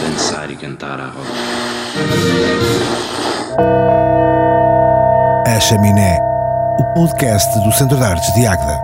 [0.00, 1.28] Dançar e cantar a roda.
[5.46, 6.18] A Chaminé,
[6.78, 8.80] o podcast do Centro de Artes de Águeda.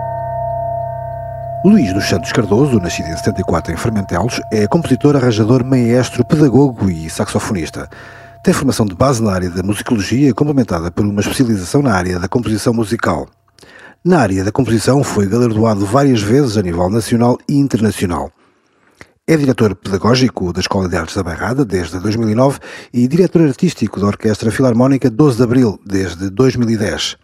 [1.65, 7.09] Luís dos Santos Cardoso, nascido em 74 em Fermentelos, é compositor, arranjador, maestro, pedagogo e
[7.09, 7.89] saxofonista.
[8.43, 12.27] Tem formação de base na área da musicologia, complementada por uma especialização na área da
[12.27, 13.27] composição musical.
[14.05, 18.29] Na área da composição, foi galardoado várias vezes a nível nacional e internacional.
[19.25, 22.59] É diretor pedagógico da Escola de Artes da Bairrada desde 2009
[22.93, 27.15] e diretor artístico da Orquestra Filarmónica 12 de Abril desde 2010.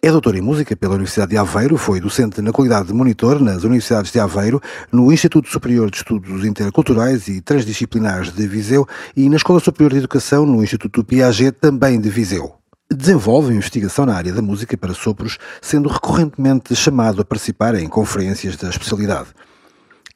[0.00, 3.62] É doutor em música pela Universidade de Aveiro, foi docente na qualidade de monitor nas
[3.62, 9.36] Universidades de Aveiro, no Instituto Superior de Estudos Interculturais e Transdisciplinares de Viseu e na
[9.36, 12.63] Escola Superior de Educação no Instituto Piaget, também de Viseu.
[12.96, 18.56] Desenvolve investigação na área da música para sopros, sendo recorrentemente chamado a participar em conferências
[18.56, 19.30] da especialidade.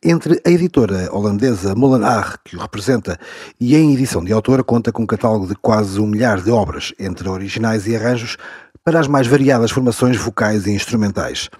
[0.01, 3.19] Entre a editora holandesa Molenaar, que o representa,
[3.59, 6.95] e em edição de autor, conta com um catálogo de quase um milhar de obras,
[7.01, 8.37] entre originais e arranjos,
[8.85, 11.51] para as mais variadas formações vocais e instrumentais.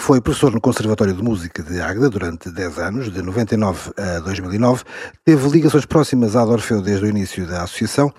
[0.00, 4.82] Foi professor no Conservatório de Música de Águeda durante 10 anos, de 99 a 2009,
[5.24, 8.12] teve ligações próximas à Orfeu desde o início da associação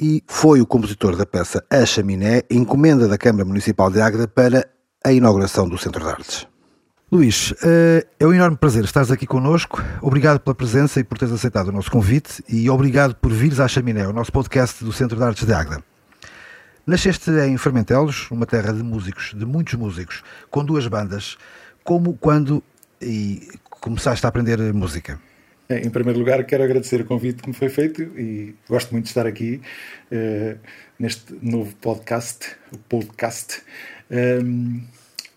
[0.00, 4.66] e foi o compositor da peça A Chaminé, encomenda da Câmara Municipal de Águeda para
[5.04, 6.46] a inauguração do Centro de Artes.
[7.12, 9.82] Luís, eh, é um enorme prazer estares aqui connosco.
[10.00, 13.68] Obrigado pela presença e por teres aceitado o nosso convite e obrigado por vires à
[13.68, 15.82] Chaminé, o nosso podcast do Centro de Artes de Águeda.
[16.86, 21.36] Nasceste em Fermentelos, uma terra de músicos, de muitos músicos, com duas bandas.
[21.84, 22.62] Como, quando
[23.02, 25.18] e começaste a aprender música?
[25.70, 29.10] Em primeiro lugar, quero agradecer o convite que me foi feito e gosto muito de
[29.10, 29.60] estar aqui
[30.10, 30.58] uh,
[30.98, 33.62] neste novo podcast, o podcast.
[34.10, 34.82] Um,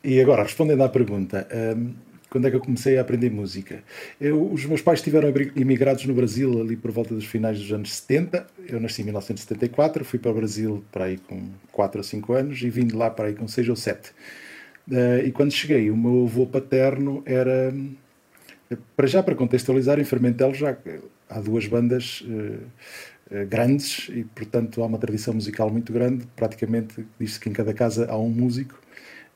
[0.04, 1.94] e agora, respondendo à pergunta, um,
[2.32, 3.84] quando é que eu comecei a aprender música?
[4.20, 7.94] Eu, os meus pais estiveram imigrados no Brasil ali por volta dos finais dos anos
[7.94, 8.48] 70.
[8.68, 12.60] Eu nasci em 1974, fui para o Brasil para aí com 4 ou 5 anos
[12.64, 14.10] e vim de lá para aí com 6 ou 7.
[14.90, 17.72] Uh, e quando cheguei, o meu avô paterno era.
[18.96, 20.78] Para já, para contextualizar, em Fermentel já
[21.30, 26.26] há duas bandas uh, uh, grandes e, portanto, há uma tradição musical muito grande.
[26.36, 28.84] Praticamente diz-se que em cada casa há um músico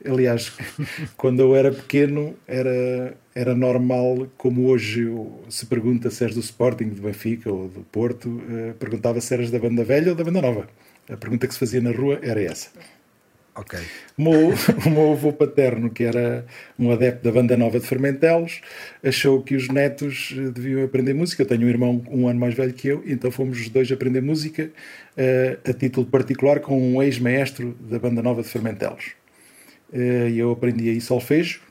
[0.05, 0.51] Aliás,
[1.17, 5.07] quando eu era pequeno era, era normal, como hoje
[5.49, 9.49] se pergunta se és do Sporting, do Benfica ou do Porto, uh, perguntava se eras
[9.49, 10.67] da banda velha ou da banda nova.
[11.09, 12.69] A pergunta que se fazia na rua era essa.
[13.57, 13.79] Ok.
[14.18, 14.53] O meu,
[14.85, 16.45] o meu avô paterno, que era
[16.78, 18.62] um adepto da banda nova de Fermentelos,
[19.03, 21.41] achou que os netos eh, deviam aprender música.
[21.41, 24.22] Eu tenho um irmão um ano mais velho que eu, então fomos os dois aprender
[24.22, 24.72] música
[25.17, 29.13] uh, a título particular com um ex-maestro da banda nova de Fermentelos.
[29.91, 31.62] Eh, e eu aprendi aí solfejo.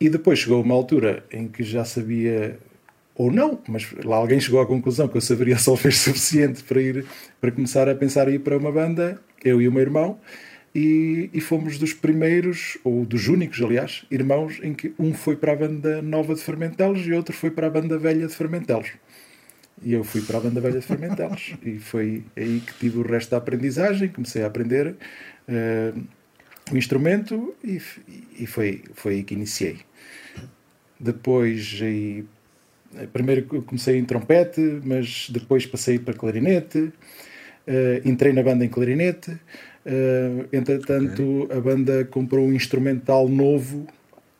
[0.00, 2.58] E depois chegou uma altura em que já sabia,
[3.14, 7.06] ou não, mas lá alguém chegou à conclusão que eu saberia solfejo suficiente para ir
[7.40, 10.18] para começar a pensar ir para uma banda, eu e o meu irmão,
[10.74, 15.52] e, e, fomos dos primeiros, ou dos únicos, aliás, irmãos, em que um foi para
[15.52, 18.92] a banda nova de Fermentelos e outro foi para a banda velha de Fermentelos.
[19.82, 21.54] E eu fui para a banda velha de Fermentelos.
[21.62, 24.96] e foi aí que tive o resto da aprendizagem, comecei a aprender.
[25.46, 26.02] Uh,
[26.70, 27.80] o instrumento e,
[28.38, 29.80] e foi, foi aí que iniciei.
[30.98, 32.24] Depois, aí,
[33.12, 36.92] primeiro comecei em trompete, mas depois passei para clarinete, uh,
[38.08, 39.36] entrei na banda em clarinete.
[39.84, 41.56] Uh, entretanto, okay.
[41.56, 43.86] a banda comprou um instrumental novo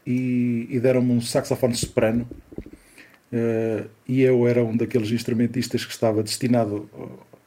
[0.07, 2.29] e, e deram-me um saxofone soprano.
[3.33, 6.89] Uh, e eu era um daqueles instrumentistas que estava destinado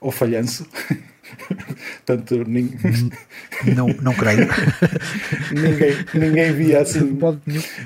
[0.02, 0.68] ao, falhanço.
[2.06, 2.72] Portanto, nin...
[3.76, 4.48] não, não creio.
[5.54, 7.18] ninguém, ninguém via assim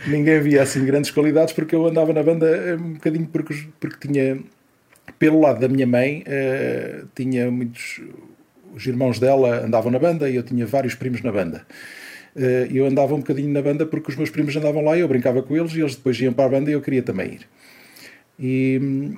[0.07, 4.07] ninguém via assim grandes qualidades porque eu andava na banda eh, um bocadinho porque, porque
[4.07, 4.39] tinha
[5.17, 8.01] pelo lado da minha mãe uh, tinha muitos
[8.75, 11.65] os irmãos dela andavam na banda e eu tinha vários primos na banda
[12.35, 15.07] uh, eu andava um bocadinho na banda porque os meus primos andavam lá e eu
[15.07, 17.47] brincava com eles e eles depois iam para a banda e eu queria também ir
[18.39, 19.13] e,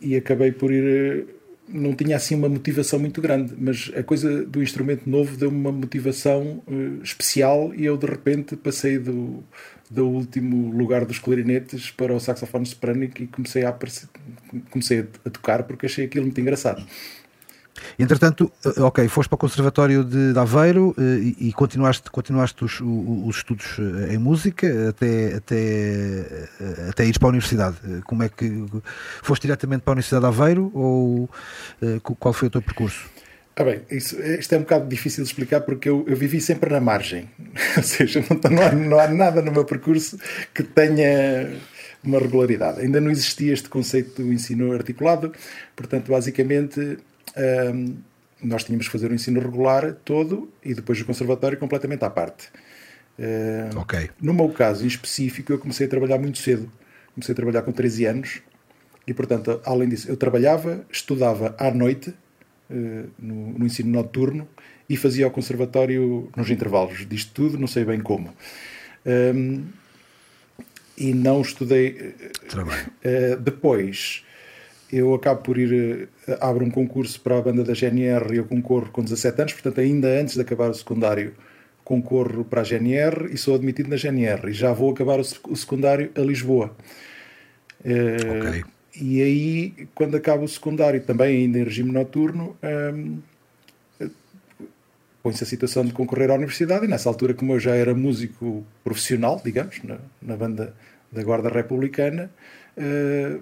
[0.00, 1.26] e acabei por ir
[1.72, 5.72] não tinha assim uma motivação muito grande, mas a coisa do instrumento novo deu-me uma
[5.72, 9.42] motivação uh, especial e eu de repente passei do,
[9.90, 13.76] do último lugar dos clarinetes para o saxofone soprano e comecei a,
[14.70, 16.84] comecei a tocar porque achei aquilo muito engraçado.
[17.98, 22.80] Entretanto, eh, ok, foste para o Conservatório de Aveiro eh, e, e continuaste, continuaste os,
[22.80, 26.48] os, estudos eh, em música até, até,
[26.88, 27.76] até ires para a Universidade.
[28.04, 28.66] Como é que
[29.22, 31.28] foste diretamente para a Universidade de Aveiro ou
[32.02, 33.08] qual foi o teu percurso?
[33.56, 36.70] Ah bem, isso, isto é um bocado difícil de explicar porque eu, eu vivi sempre
[36.70, 37.28] na margem.
[37.76, 40.18] Ou seja, não há, não há nada no meu percurso
[40.54, 41.50] que tenha
[42.02, 42.80] uma regularidade.
[42.80, 45.32] Ainda não existia este conceito do ensino articulado,
[45.76, 46.98] portanto, basicamente,
[47.74, 47.96] hum,
[48.42, 52.48] nós tínhamos que fazer o ensino regular todo e depois o conservatório completamente à parte.
[53.18, 54.10] Uh, ok.
[54.20, 56.70] No meu caso em específico, eu comecei a trabalhar muito cedo.
[57.14, 58.42] Comecei a trabalhar com 13 anos
[59.06, 62.10] e, portanto, além disso, eu trabalhava, estudava à noite,
[62.70, 64.48] uh, no, no, ensino noturno,
[64.88, 68.34] e fazia o conservatório nos intervalos disto tudo, não sei bem como.
[69.04, 69.66] Um,
[70.96, 72.14] e não estudei.
[73.04, 74.24] Uh, depois
[74.92, 78.44] eu acabo por ir, uh, abro um concurso para a banda da GNR e eu
[78.44, 81.34] concorro com 17 anos, portanto, ainda antes de acabar o secundário,
[81.84, 84.50] concorro para a GNR e sou admitido na GNR.
[84.50, 86.76] E já vou acabar o, secundário a Lisboa.
[87.84, 88.64] Uh, ok.
[89.00, 93.18] E aí, quando acabo o secundário, também ainda em regime noturno, um,
[95.22, 96.84] põe-se a situação de concorrer à universidade.
[96.84, 100.74] E nessa altura, como eu já era músico profissional, digamos, na, na banda
[101.10, 102.30] da Guarda Republicana,
[102.76, 103.40] uh,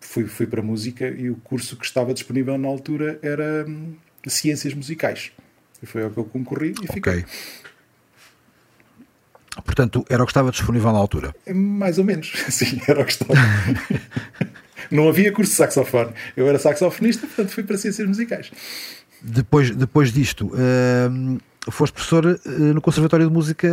[0.00, 3.94] fui, fui para música e o curso que estava disponível na altura era um,
[4.26, 5.30] Ciências Musicais.
[5.82, 7.20] E foi ao que eu concorri e fiquei.
[7.20, 7.24] Okay.
[9.64, 11.34] Portanto, era o que estava disponível na altura?
[11.52, 13.34] Mais ou menos, sim, era o que estava.
[14.90, 16.12] Não havia curso de saxofone.
[16.36, 18.50] Eu era saxofonista, portanto fui para Ciências Musicais.
[19.22, 23.68] Depois, depois disto, uh, foste professor uh, no Conservatório de Música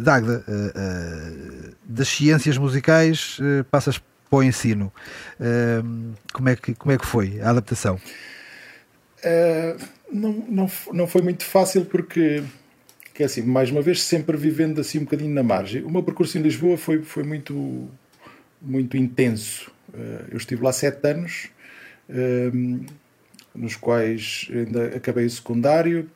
[0.00, 0.44] de Agda.
[0.48, 3.38] Uh, das ciências musicais,
[3.70, 4.92] passas para o ensino.
[6.32, 8.00] como, é que, como é que foi a adaptação?
[10.12, 12.42] não, não, não foi muito fácil porque
[13.16, 15.82] que é assim, mais uma vez, sempre vivendo assim um bocadinho na margem.
[15.82, 17.88] O meu percurso em Lisboa foi, foi muito,
[18.60, 19.72] muito intenso.
[19.94, 21.48] Eh, eu estive lá sete anos,
[23.54, 26.10] nos quais ainda acabei o secundário,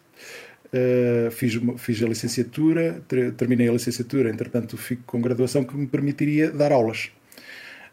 [0.71, 3.03] eh, fiz, fiz a licenciatura,
[3.39, 7.11] terminei a licenciatura, entretanto fico com graduação que me permitiria dar aulas.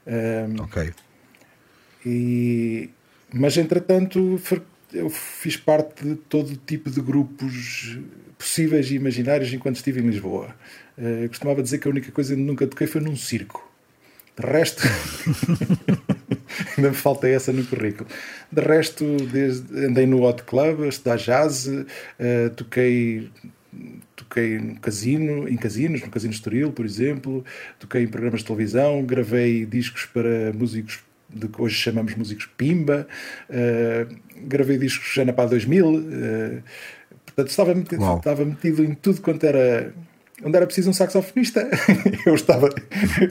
[0.07, 0.94] Ehm, ok.
[2.06, 2.89] E,
[3.33, 4.39] mas entretanto
[4.94, 8.00] eu fiz parte de todo tipo de grupos
[8.38, 10.56] possíveis e imaginários enquanto estive em Lisboa.
[10.98, 13.69] Uh, eu costumava dizer que a única coisa que nunca toquei foi num circo.
[14.39, 14.83] De resto,
[16.77, 18.07] ainda me falta essa no currículo.
[18.51, 21.86] De resto, desde, andei no Hot Club a estudar jazz, uh,
[22.56, 23.30] toquei
[24.18, 27.46] toquei no casino, em casinos, no Casino Estoril, por exemplo,
[27.80, 31.00] toquei em programas de televisão, gravei discos para músicos
[31.30, 33.08] de que hoje chamamos músicos Pimba,
[33.50, 34.16] uh,
[34.48, 36.64] gravei discos já na PA 2000, uh,
[37.38, 39.94] Portanto, estava metido, estava metido em tudo quanto era.
[40.44, 41.69] Onde era preciso um saxofonista,
[42.25, 42.69] eu estava.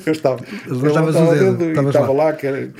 [0.06, 0.44] Eu estava.
[0.64, 2.70] Eu estava, dedo, e estava lá, que era.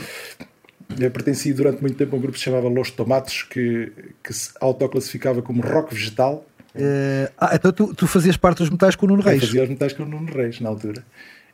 [0.99, 3.93] Eu pertenci durante muito tempo a um grupo que se chamava Los Tomates, que,
[4.23, 6.47] que se autoclassificava como rock vegetal.
[6.76, 9.43] Uh, ah, então tu, tu, fazias parte dos metais com o Nuno Reis?
[9.43, 11.05] Eu fazia os metais com o Nuno Reis, na altura.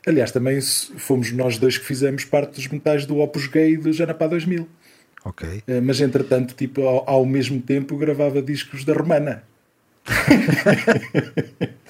[0.07, 4.27] Aliás, também fomos nós dois que fizemos parte dos metais do Opus Gay do Janapá
[4.27, 4.69] 2000.
[5.25, 5.49] Ok.
[5.49, 9.45] Uh, mas entretanto, tipo, ao, ao mesmo tempo gravava discos da Romana.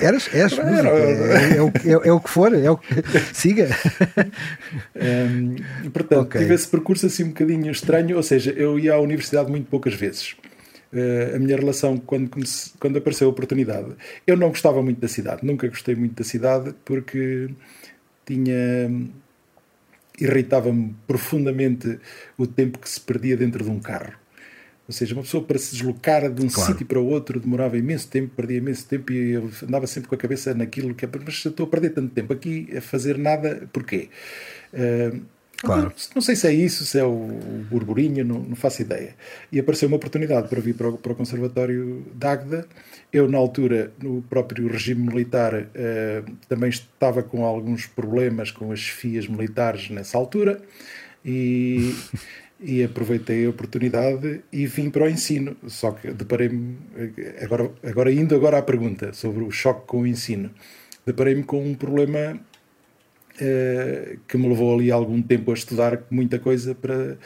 [0.00, 2.94] Eras, és música, é, é, o, é, é, o que for, é o que,
[3.32, 3.68] siga.
[4.94, 5.56] Um,
[5.90, 6.42] portanto, okay.
[6.42, 9.94] tive esse percurso assim um bocadinho estranho, ou seja, eu ia à universidade muito poucas
[9.94, 10.36] vezes.
[10.92, 13.96] Uh, a minha relação, quando, comece, quando apareceu a oportunidade,
[14.26, 17.48] eu não gostava muito da cidade, nunca gostei muito da cidade porque
[18.26, 18.90] tinha.
[20.20, 21.98] irritava-me profundamente
[22.36, 24.12] o tempo que se perdia dentro de um carro
[24.86, 26.70] ou seja, uma pessoa para se deslocar de um claro.
[26.70, 30.14] sítio para o outro demorava imenso tempo, perdia imenso tempo e eu andava sempre com
[30.14, 31.08] a cabeça naquilo que é.
[31.24, 34.10] Mas estou a perder tanto tempo aqui a fazer nada, porquê?
[34.72, 35.22] Uh,
[35.62, 35.92] Claro.
[36.14, 37.28] Não, sei se é isso, se é o,
[37.70, 39.14] burburinho, não, não, faço ideia.
[39.50, 42.66] E apareceu uma oportunidade para vir para o, para o Conservatório de Águeda.
[43.12, 48.80] Eu, na altura, no próprio regime militar, uh, também estava com alguns problemas com as
[48.80, 50.60] chefias militares nessa altura.
[51.24, 51.94] E,
[52.60, 55.56] e aproveitei a oportunidade e vim para o ensino.
[55.68, 56.76] Só que deparei-me,
[57.40, 60.50] agora, agora indo agora à pergunta sobre o choque com o ensino,
[61.06, 62.38] deparei-me com um problema eh,
[64.28, 67.16] que me levou ali algum tempo a estudar muita coisa para,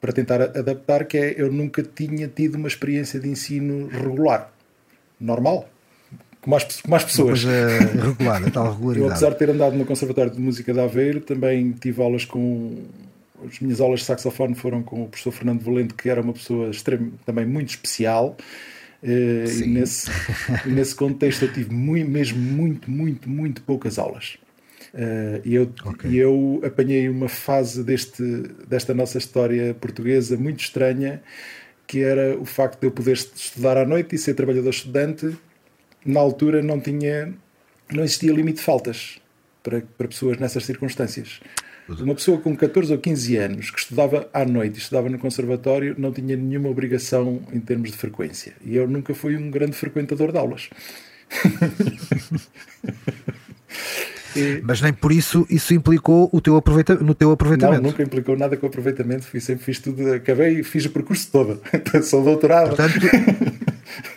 [0.00, 4.52] para tentar adaptar, que é eu nunca tinha tido uma experiência de ensino regular,
[5.20, 5.68] normal,
[6.40, 7.44] com mais, com mais pessoas.
[7.44, 7.48] Uh,
[8.08, 8.98] regular, a tal regularidade.
[8.98, 12.84] Eu, apesar de ter andado no Conservatório de Música de Aveiro, também tive aulas com
[13.46, 16.70] as minhas aulas de saxofone foram com o professor Fernando Valente, que era uma pessoa
[17.24, 18.36] também muito especial.
[19.00, 20.10] Uh, e nesse,
[20.66, 24.38] nesse contexto eu tive muito, mesmo muito, muito, muito poucas aulas.
[24.94, 26.10] Uh, e, eu, okay.
[26.10, 28.22] e eu apanhei uma fase deste,
[28.66, 31.22] desta nossa história portuguesa muito estranha,
[31.86, 35.36] que era o facto de eu poder estudar à noite e ser trabalhador estudante
[36.04, 37.34] na altura não tinha,
[37.92, 39.20] não existia limite de faltas
[39.62, 41.40] para, para pessoas nessas circunstâncias.
[41.88, 46.12] Uma pessoa com 14 ou 15 anos que estudava à noite estudava no conservatório não
[46.12, 48.52] tinha nenhuma obrigação em termos de frequência.
[48.62, 50.68] E eu nunca fui um grande frequentador de aulas.
[54.62, 56.94] Mas nem por isso isso implicou o teu aproveita...
[56.96, 57.82] no teu aproveitamento.
[57.82, 59.24] Não, nunca implicou nada com o aproveitamento.
[59.24, 61.60] Fui, sempre fiz tudo, acabei e fiz o percurso todo.
[62.02, 62.76] Sou doutorado.
[62.76, 62.98] Portanto,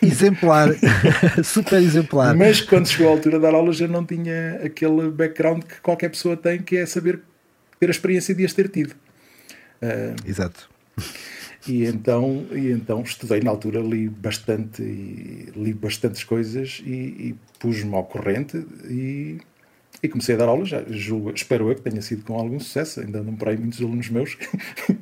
[0.02, 0.68] exemplar,
[1.42, 2.34] super exemplar.
[2.34, 6.08] Mas quando chegou a altura de dar aulas, eu não tinha aquele background que qualquer
[6.10, 7.20] pessoa tem, que é saber
[7.78, 8.94] ter a experiência de as ter tido.
[9.82, 10.70] Uh, Exato.
[11.66, 14.82] E então, e então estudei na altura, li bastante,
[15.54, 19.38] li bastantes coisas e, e pus-me ao corrente e,
[20.02, 20.68] e, comecei a dar aulas.
[20.68, 23.00] Já, julgo, espero eu que tenha sido com algum sucesso.
[23.00, 24.48] Ainda não por aí muitos alunos meus que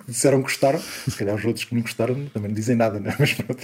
[0.06, 0.78] disseram que gostaram.
[0.78, 3.14] Se calhar os outros que não gostaram também não dizem nada, né?
[3.18, 3.62] mas pronto.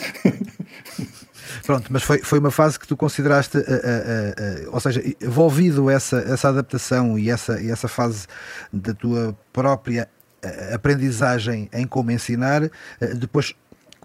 [1.65, 5.89] Pronto, mas foi, foi uma fase que tu consideraste, uh, uh, uh, ou seja, envolvido
[5.89, 8.27] essa, essa adaptação e essa, e essa fase
[8.73, 10.09] da tua própria
[10.47, 12.63] eh, aprendizagem em como ensinar,
[13.01, 13.55] eh, depois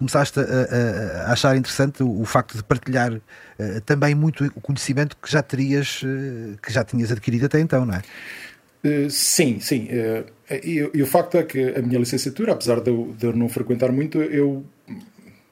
[0.02, 4.60] começaste a, a, a, achar interessante o, o facto de partilhar uh, também muito o
[4.60, 8.02] conhecimento que já terias, uh, que já tinhas adquirido até então, não é?
[8.84, 9.88] Uh, sim, sim.
[10.50, 13.48] E, e, o facto é que a minha licenciatura, apesar de eu, de eu não
[13.48, 14.64] frequentar muito, eu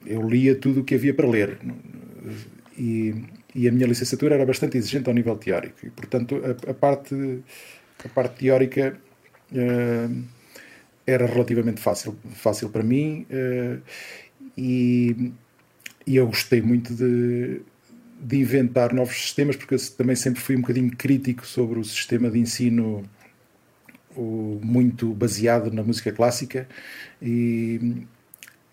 [0.07, 1.59] eu lia tudo o que havia para ler.
[2.77, 3.15] E,
[3.55, 5.87] e, a minha licenciatura era bastante exigente ao nível teórico.
[5.87, 7.15] E, portanto, a, a parte,
[8.05, 8.97] a parte teórica
[11.07, 13.27] era relativamente fácil, fácil para mim.
[14.57, 15.33] E,
[16.07, 17.63] e eu gostei muito de,
[18.21, 22.31] de inventar novos sistemas, porque eu também sempre fui um bocadinho crítico sobre o sistema
[22.31, 23.05] de ensino
[24.63, 26.69] muito baseado na música clássica.
[27.23, 28.07] E,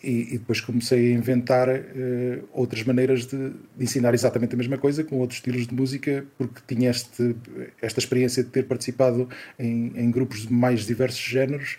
[0.04, 4.78] e, e, depois comecei a inventar uh, outras maneiras de, de, ensinar exatamente a mesma
[4.78, 7.36] coisa com outros estilos de música, porque tinha este,
[7.82, 11.78] esta experiência de ter participado em, em grupos de mais diversos géneros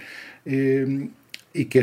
[1.55, 1.81] e que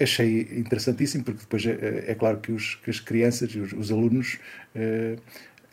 [0.00, 3.92] achei interessantíssimo, porque depois é, é claro que, os, que, as crianças e os, os
[3.92, 4.38] alunos
[4.74, 5.20] uh,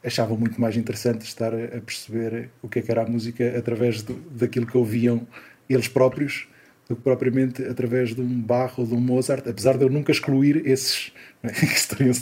[0.03, 3.57] achavam muito mais interessante estar a, a, perceber o que, é que era a música
[3.57, 5.25] através do, daquilo que ouviam
[5.69, 6.47] eles próprios
[6.91, 10.11] do que propriamente através de um Bach ou de um Mozart, apesar de eu nunca
[10.11, 11.50] excluir esses é?
[11.51, 12.13] que estariam,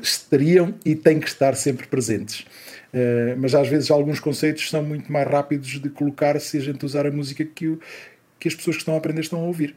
[0.00, 2.46] estariam, e têm que estar sempre presentes.
[2.92, 6.84] Uh, mas às vezes alguns conceitos são muito mais rápidos de colocar se a gente
[6.84, 7.80] usar a música que, o,
[8.38, 9.74] que as pessoas que estão a aprender estão a ouvir.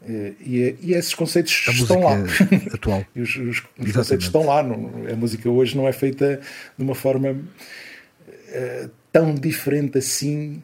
[0.00, 2.16] Uh, e, e, esses conceitos a estão lá.
[2.72, 3.04] Atual.
[3.14, 4.60] e os, os, os conceitos estão lá.
[4.60, 6.40] A música hoje não é feita
[6.76, 10.62] de uma forma uh, tão diferente assim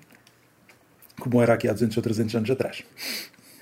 [1.18, 2.82] como era aqui há 200 ou 300 anos atrás.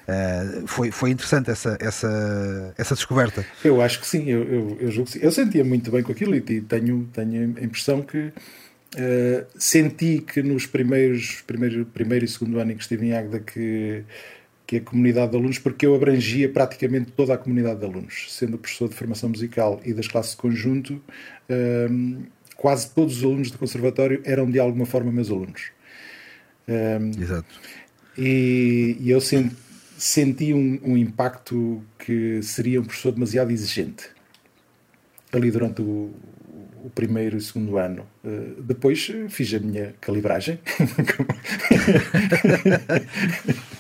[0.02, 3.44] Uh, foi, foi interessante essa, essa, essa descoberta.
[3.64, 5.24] Eu acho que sim, eu, eu, eu julgo que sim.
[5.24, 10.42] Eu sentia muito bem com aquilo e tenho, tenho a impressão que uh, senti que
[10.42, 14.02] nos primeiros primeiro, primeiro e segundo ano em que estive em Águeda que,
[14.72, 18.56] que a comunidade de alunos, porque eu abrangia praticamente toda a comunidade de alunos, sendo
[18.56, 22.22] professor de formação musical e das classes de conjunto, uh,
[22.56, 25.72] quase todos os alunos do conservatório eram de alguma forma meus alunos.
[26.66, 27.60] Um, Exato.
[28.16, 29.54] E, e eu senti,
[29.98, 34.08] senti um, um, impacto que seria um professor demasiado exigente
[35.34, 36.14] ali durante o,
[36.82, 38.06] o primeiro e o segundo ano.
[38.24, 40.58] Uh, depois fiz a minha calibragem.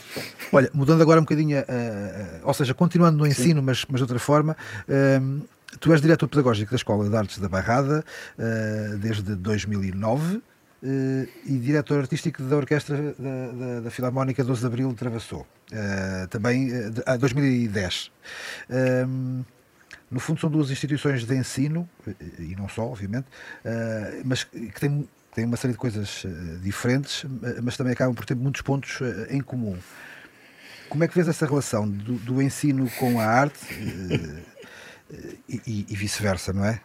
[0.52, 4.02] Olha, mudando agora um bocadinho, uh, uh, ou seja, continuando no ensino, mas, mas de
[4.02, 4.56] outra forma,
[4.86, 5.48] uh,
[5.80, 8.04] tu és diretor pedagógico da Escola de Artes da Barrada
[9.00, 10.42] desde 2009
[10.82, 15.46] uh, e diretor artístico da Orquestra da, da, da Filarmónica 12 de Abril de Travassou,
[15.72, 18.10] uh, também uh, a 2010.
[19.08, 19.44] Um,
[20.10, 21.88] no fundo, são duas instituições de ensino,
[22.38, 23.24] e não só, obviamente,
[24.26, 26.24] mas que têm, têm uma série de coisas
[26.60, 27.24] diferentes,
[27.62, 28.98] mas também acabam por ter muitos pontos
[29.30, 29.78] em comum.
[30.92, 33.64] Como é que vês essa relação do, do ensino com a arte?
[35.48, 36.82] e, e vice-versa, não é?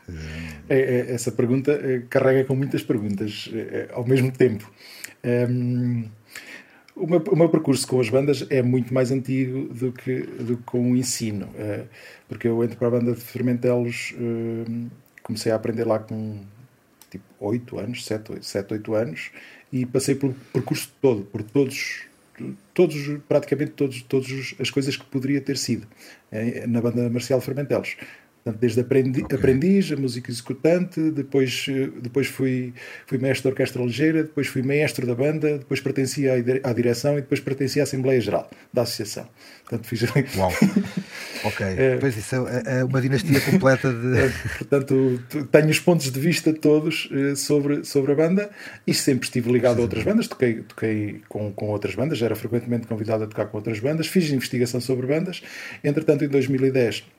[0.70, 0.80] é?
[0.80, 1.14] é?
[1.14, 3.50] Essa pergunta eh, carrega com muitas perguntas
[3.92, 4.72] ao mesmo tempo.
[5.50, 6.06] Um,
[6.96, 10.56] o, meu, o meu percurso com as bandas é muito mais antigo do que, do
[10.56, 11.50] que com o ensino,
[12.30, 14.90] porque eu entro para a banda de Fermentelos, uh,
[15.22, 16.46] comecei a aprender lá com
[17.10, 19.32] tipo 8 anos, 7, 7 8 anos,
[19.70, 22.07] e passei pelo percurso todo, por todos
[22.74, 22.96] todos,
[23.28, 25.88] praticamente todos, todas as coisas que poderia ter sido
[26.32, 27.96] é, na banda marcial Fermentelos.
[28.48, 29.38] Portanto, desde aprendi, okay.
[29.38, 31.66] aprendiz, a música executante, depois,
[32.02, 32.74] depois fui,
[33.06, 37.22] fui mestre da orquestra ligeira, depois fui maestro da banda, depois pertencia à, direção e
[37.22, 39.28] depois pertencia à Assembleia Geral da Associação.
[39.64, 40.04] Portanto, fiz...
[40.38, 40.54] Uau!
[41.44, 44.18] Ok, é, pois isso é, é, uma dinastia completa de.
[44.18, 48.50] É, portanto, tenho os pontos de vista todos uh, sobre, sobre a banda
[48.86, 50.28] e sempre estive ligado a outras bandas.
[50.30, 54.32] Toquei, toquei com, com outras bandas, era frequentemente convidado a tocar com outras bandas, fiz
[54.32, 55.44] investigação sobre bandas.
[55.84, 57.17] Entretanto, em 2010 uh,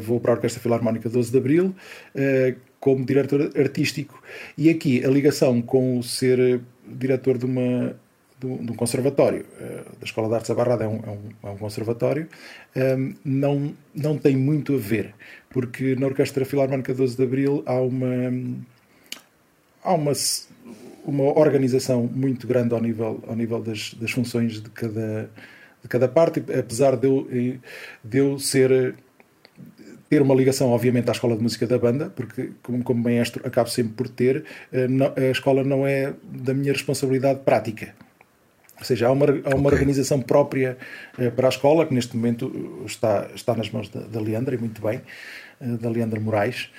[0.00, 1.74] vou para a Orquestra Filarmónica 12 de Abril
[2.14, 4.22] uh, como diretor artístico.
[4.58, 7.96] E aqui a ligação com o ser diretor de uma
[8.38, 11.50] de um conservatório, eh, da Escola de Artes da Barrada é um, é um, é
[11.52, 12.28] um conservatório,
[12.74, 15.14] ehm, não, não tem muito a ver,
[15.50, 18.06] porque na Orquestra Filarmónica 12 de Abril há uma,
[19.82, 20.12] há uma,
[21.04, 25.30] uma organização muito grande ao nível, ao nível das, das funções de cada,
[25.82, 27.28] de cada parte, apesar de eu,
[28.02, 28.94] de eu ser
[30.08, 33.68] ter uma ligação, obviamente, à escola de música da banda, porque, como, como maestro, acabo
[33.68, 34.44] sempre por ter.
[34.72, 37.94] Eh, a escola não é da minha responsabilidade prática.
[38.78, 39.78] Ou seja, há uma, há uma okay.
[39.78, 40.76] organização própria
[41.18, 44.58] uh, para a escola, que neste momento está, está nas mãos da, da Leandra, e
[44.58, 45.00] muito bem,
[45.60, 46.70] uh, da Leandra Moraes.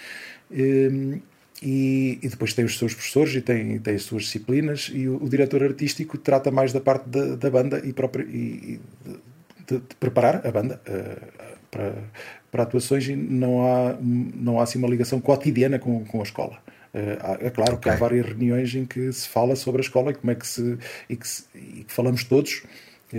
[0.52, 1.20] Um,
[1.64, 5.24] e, e, depois tem os seus professores e tem, tem as suas disciplinas, e o,
[5.24, 8.80] o diretor artístico trata mais da parte da, da banda e, própria, e
[9.66, 11.94] de, de, preparar a banda uh, para,
[12.52, 16.58] para atuações, e não há, não há assim uma ligação cotidiana com, com a escola.
[16.94, 17.84] Eh, é claro okay.
[17.84, 20.48] que há várias reuniões em que se fala sobre a escola e como é que
[20.48, 20.78] se.
[21.10, 22.64] e que, se, e que falamos todos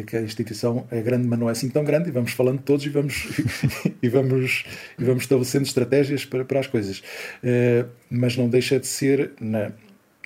[0.03, 2.85] que a instituição é grande, mas não é assim tão grande, e vamos falando todos
[2.85, 3.29] e vamos,
[4.03, 4.65] e vamos,
[4.99, 6.99] e vamos estabelecendo estratégias para, para as coisas.
[6.99, 9.73] Uh, mas não deixa de ser, na,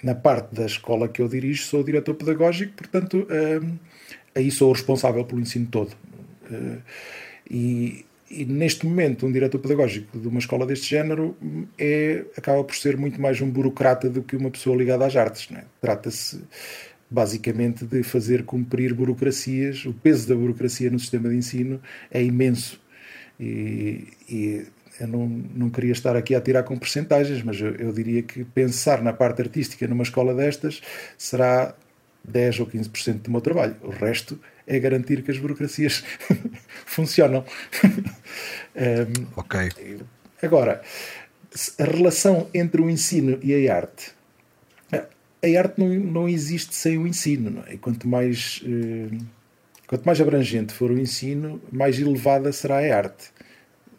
[0.03, 3.79] na parte da escola que eu dirijo, sou o diretor pedagógico, portanto, uh,
[4.35, 5.93] aí sou o responsável pelo ensino todo.
[6.51, 6.81] Uh,
[7.49, 11.37] e, e neste momento, um diretor pedagógico de uma escola deste género
[11.77, 15.49] é, acaba por ser muito mais um burocrata do que uma pessoa ligada às artes.
[15.53, 15.65] É?
[15.81, 16.41] Trata-se
[17.11, 19.85] basicamente de fazer cumprir burocracias.
[19.85, 22.81] O peso da burocracia no sistema de ensino é imenso.
[23.39, 24.67] E, e
[25.01, 28.45] eu não, não queria estar aqui a tirar com percentagens, mas eu, eu diria que
[28.45, 30.81] pensar na parte artística numa escola destas
[31.19, 31.75] será
[32.25, 33.77] 10 ou 15% do meu trabalho.
[33.83, 36.05] O resto é garantir que as burocracias
[36.87, 37.45] funcionam.
[38.77, 40.01] um, ok.
[40.43, 40.83] Agora,
[41.79, 44.13] a relação entre o ensino e a arte.
[44.93, 47.51] A arte não, não existe sem o ensino.
[47.51, 47.75] Não é?
[47.75, 49.17] E quanto mais, eh,
[49.87, 53.31] quanto mais abrangente for o ensino, mais elevada será a arte.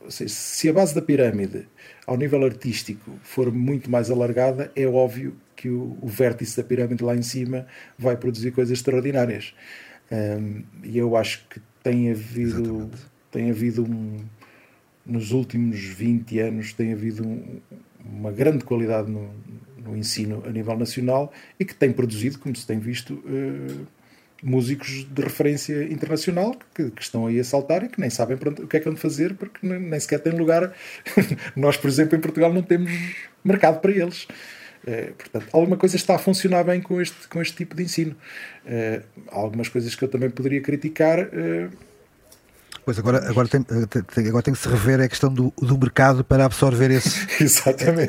[0.03, 1.67] Ou seja, se a base da pirâmide,
[2.07, 7.03] ao nível artístico, for muito mais alargada, é óbvio que o, o vértice da pirâmide
[7.03, 9.53] lá em cima vai produzir coisas extraordinárias.
[10.11, 12.89] Um, e eu acho que tem havido,
[13.31, 14.17] tem havido um,
[15.05, 17.59] nos últimos 20 anos, tem havido um,
[18.03, 19.29] uma grande qualidade no,
[19.77, 23.87] no, ensino a nível nacional e que tem produzido, como se tem visto, uh,
[24.41, 28.67] músicos de referência internacional que, que, estão aí a saltar e que nem sabem o
[28.67, 30.73] que é que vão fazer porque nem sequer têm lugar.
[31.55, 32.91] Nós, por exemplo, em Portugal não temos
[33.43, 34.27] mercado para eles.
[34.85, 38.15] É, portanto, alguma coisa está a funcionar bem com este, com este tipo de ensino.
[38.65, 41.19] É, algumas coisas que eu também poderia criticar.
[41.19, 41.69] É,
[42.83, 46.23] Pois agora, agora, tem, tem, agora tem que se rever a questão do, do mercado
[46.23, 47.27] para absorver esse,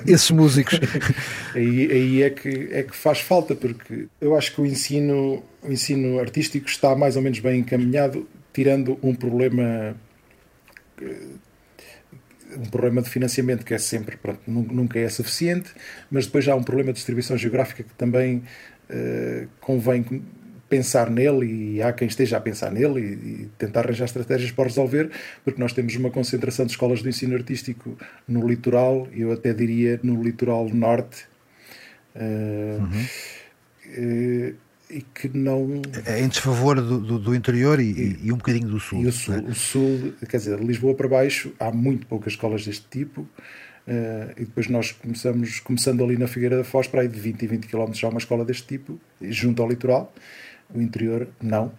[0.07, 0.81] esses músicos.
[1.55, 5.71] aí, aí é, que, é que faz falta, porque eu acho que o ensino, o
[5.71, 9.95] ensino artístico está mais ou menos bem encaminhado, tirando um problema
[12.57, 15.71] um problema de financiamento que é sempre, pronto, nunca é suficiente,
[16.11, 18.43] mas depois já há um problema de distribuição geográfica que também
[18.91, 20.23] uh, convém
[20.73, 24.65] pensar nele e há quem esteja a pensar nele e, e, tentar arranjar estratégias para
[24.65, 25.11] resolver,
[25.45, 27.95] porque nós temos uma concentração de escolas de ensino artístico
[28.27, 31.27] no litoral, eu até diria no litoral norte.
[32.17, 33.05] Uh, uhum.
[33.99, 34.55] uh,
[34.89, 35.83] e que não.
[36.07, 39.03] É em desfavor do, do, do interior e, e, e, um bocadinho do sul.
[39.03, 42.65] E o sul, o sul, quer dizer, de Lisboa para baixo, há muito poucas escolas
[42.65, 43.23] deste tipo.
[43.87, 47.43] Uh, e depois nós começamos, começando ali na Figueira da Foz, para aí de 20
[47.43, 50.13] e 20 km já uma escola deste tipo, junto ao litoral.
[50.75, 51.73] O interior, não.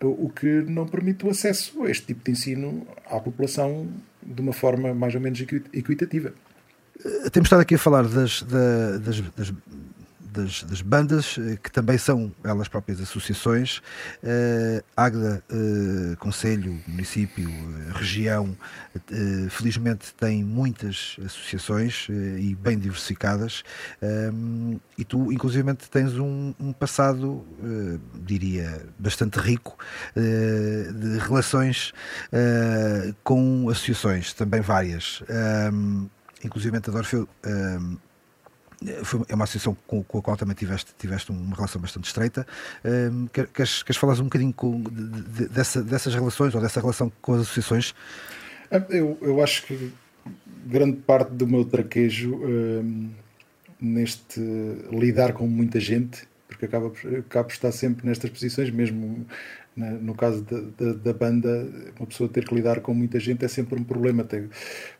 [0.00, 3.88] O que não permite o acesso a este tipo de ensino à população
[4.22, 6.32] de uma forma mais ou menos equitativa.
[7.32, 9.52] Temos estado aqui a falar das, das, das
[10.34, 13.78] das, das, bandas, eh, que também são elas próprias associações,
[14.22, 18.56] uh, Águeda, uh, Conselho, Município, uh, Região,
[19.50, 23.62] felizmente tem muitas associações e bem diversificadas,
[24.96, 27.44] e tu, inclusivamente, tens um, um passado,
[28.22, 29.76] diria, bastante rico
[30.14, 31.92] de relações
[33.22, 35.22] com associações, também várias.
[35.72, 36.08] Um,
[36.44, 37.28] inclusive, Adolfo,
[39.02, 42.46] foi, é uma associação com, com, a qual também tiveste, tiveste uma relação bastante estreita.
[42.84, 47.10] Um, queres, queres falar um bocadinho com, de, de, dessa, dessas relações ou dessa relação
[47.20, 47.94] com as associações?
[48.70, 49.92] Ah, eu, eu acho que
[50.66, 53.10] grande parte do meu traquejo um,
[53.80, 54.40] neste
[54.90, 59.26] lidar com muita gente, porque acaba, por estar sempre nestas posições, mesmo
[59.76, 63.48] no caso da, da, da, banda, uma pessoa ter que lidar com muita gente é
[63.48, 64.24] sempre um problema,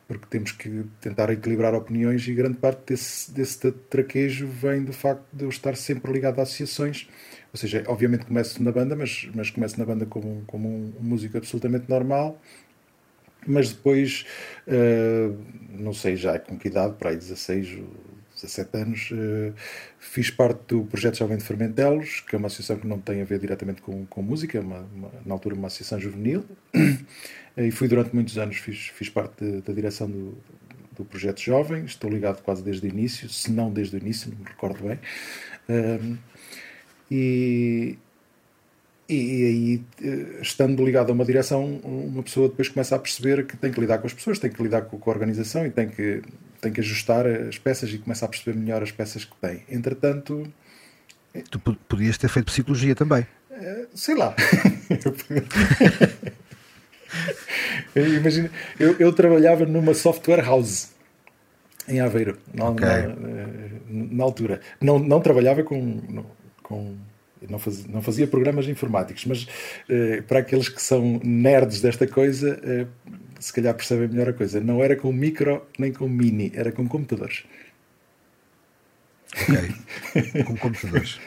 [0.07, 5.25] porque temos que tentar equilibrar opiniões e grande parte desse, desse traquejo vem do facto
[5.31, 7.07] de eu estar sempre ligado a associações.
[7.53, 11.37] Ou seja, obviamente começo na banda, mas, mas começo na banda como, como um, músico
[11.37, 12.37] absolutamente normal.
[13.47, 14.25] Mas depois,
[14.67, 15.37] uh,
[15.69, 17.77] não sei já com que idade, para aí 16
[18.35, 19.53] 17 anos, uh,
[19.99, 23.25] fiz parte do projeto Jovem de Fermentelos, que é uma associação que não tem a
[23.25, 26.45] ver diretamente com, com música, é uma, uma, na altura uma associação juvenil,
[27.57, 30.37] e fui durante muitos anos, fiz, fiz parte da direção do,
[30.95, 34.37] do projeto Jovem, estou ligado quase desde o início, se não desde o início, não
[34.37, 34.99] me recordo bem.
[37.09, 37.97] E,
[39.07, 43.55] e aí, eh, estando ligado a uma direção, uma pessoa depois começa a perceber que
[43.55, 46.23] tem que lidar com as pessoas, tem que lidar com a organização e tem que,
[46.65, 49.63] tem que ajustar as peças e começa a perceber melhor as peças que tem.
[49.69, 50.51] Entretanto.
[51.51, 53.27] Tu podias ter feito psicologia também.
[53.51, 54.35] Eh, sei lá.
[57.95, 58.49] Imagina,
[58.79, 60.89] eu, eu trabalhava numa software house
[61.87, 62.87] em Aveiro, na, okay.
[62.87, 63.15] na,
[63.87, 64.59] na, altura.
[64.81, 66.25] Não, não trabalhava com,
[66.63, 66.95] com
[67.47, 69.47] não fazia, não fazia programas informáticos, mas
[69.87, 72.87] eh, para aqueles que são nerds desta coisa, eh,
[73.45, 74.59] se calhar percebem melhor a coisa.
[74.59, 77.43] Não era com micro nem com mini, era com computadores.
[79.39, 81.19] Ok, com computadores.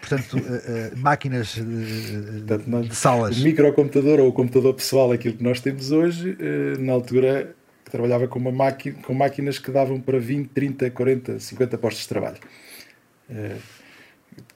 [0.00, 3.38] Portanto, uh, uh, máquinas de, Portanto, nós, de salas.
[3.38, 7.54] O microcomputador ou o computador pessoal, aquilo que nós temos hoje, uh, na altura
[7.84, 12.08] trabalhava com, uma máquina, com máquinas que davam para 20, 30, 40, 50 postos de
[12.08, 12.38] trabalho.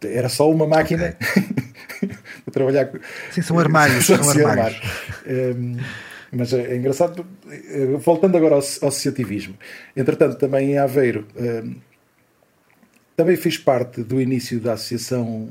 [0.03, 2.09] Era só uma máquina okay.
[2.45, 2.99] para trabalhar com.
[3.31, 4.07] Sim, são armários.
[4.11, 4.81] são armários.
[5.25, 5.77] Um,
[6.33, 7.27] mas é, é, engraçado,
[7.99, 9.55] voltando agora ao, ao associativismo.
[9.97, 11.75] Entretanto, também em Aveiro, um,
[13.17, 15.51] também fiz parte do início da Associação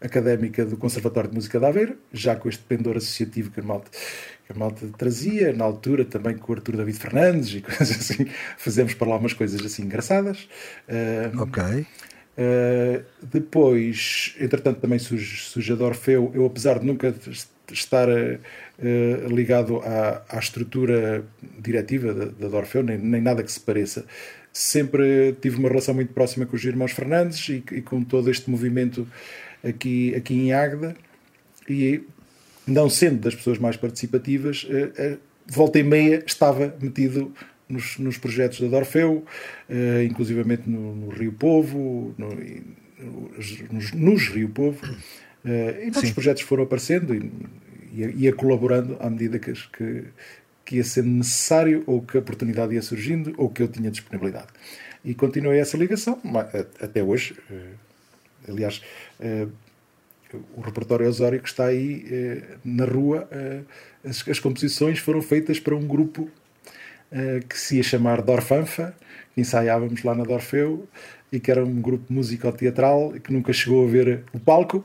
[0.00, 3.90] Académica do Conservatório de Música de Aveiro, já com este pendor associativo que a malta,
[4.46, 8.26] que a malta trazia, na altura também com o Artur David Fernandes e coisas assim.
[8.56, 10.48] Fazemos para lá umas coisas assim engraçadas.
[10.88, 11.62] Um, ok.
[11.62, 16.32] Uh, depois, entretanto, também surge, surge a Dorfeu.
[16.34, 17.14] Eu, apesar de nunca
[17.70, 18.08] estar
[18.80, 21.24] uh, ligado à, à, estrutura
[21.58, 24.04] diretiva da, da Dorfeu, nem, nem, nada que se pareça,
[24.52, 28.50] sempre tive uma relação muito próxima com os irmãos Fernandes e, e com todo este
[28.50, 29.06] movimento
[29.62, 30.96] aqui, aqui em Águeda.
[31.68, 32.02] E,
[32.66, 37.32] não sendo das pessoas mais participativas, uh, volta e meia estava metido
[37.68, 39.24] nos, nos projetos da Dorfeu,
[39.68, 42.28] uh, inclusivamente no, no, Rio Povo, no,
[43.70, 46.12] nos, nos, Rio Povo, uh, e muitos Sim.
[46.12, 47.30] projetos foram aparecendo e
[47.92, 50.04] ia, ia colaborando à medida que, que,
[50.64, 54.48] que, ia sendo necessário, ou que a oportunidade ia surgindo, ou que eu tinha disponibilidade.
[55.04, 56.20] E continuei essa ligação
[56.80, 57.34] até hoje.
[57.50, 58.82] Uh, aliás,
[60.56, 63.28] o repertório Osório que está aí na rua,
[64.04, 66.30] as, as composições foram feitas para um grupo
[67.48, 68.94] que se ia chamar Dorfanfa,
[69.34, 70.88] que ensaiávamos lá na Dorfeu
[71.32, 74.84] e que era um grupo musical-teatral que nunca chegou a ver o palco,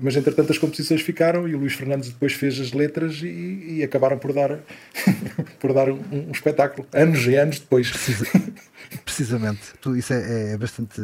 [0.00, 3.82] mas entretanto as composições ficaram e o Luís Fernandes depois fez as letras e, e
[3.84, 4.58] acabaram por dar,
[5.60, 7.92] por dar um, um, espetáculo, anos e anos depois.
[9.04, 11.00] Precisamente, tudo isso é, é bastante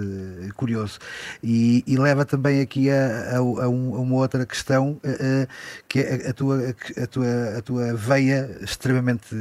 [0.57, 0.99] curioso
[1.43, 5.49] e, e, leva também aqui a, a, a, uma outra questão uh,
[5.89, 9.35] que é a tua, a, tua, a tua veia extremamente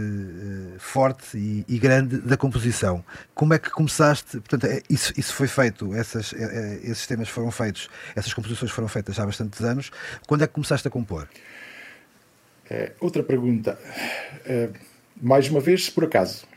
[0.79, 3.03] forte e, e, grande da composição.
[3.33, 4.39] Como é que começaste?
[4.39, 8.87] Portanto, é, isso, isso foi feito, essas, é, esses temas foram feitos, essas composições foram
[8.87, 9.91] feitas há bastantes anos.
[10.27, 11.27] Quando é que começaste a compor?
[12.69, 13.79] É, outra pergunta.
[14.45, 14.69] É,
[15.21, 16.56] mais uma vez, por acaso é,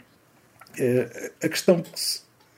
[1.43, 1.83] a questão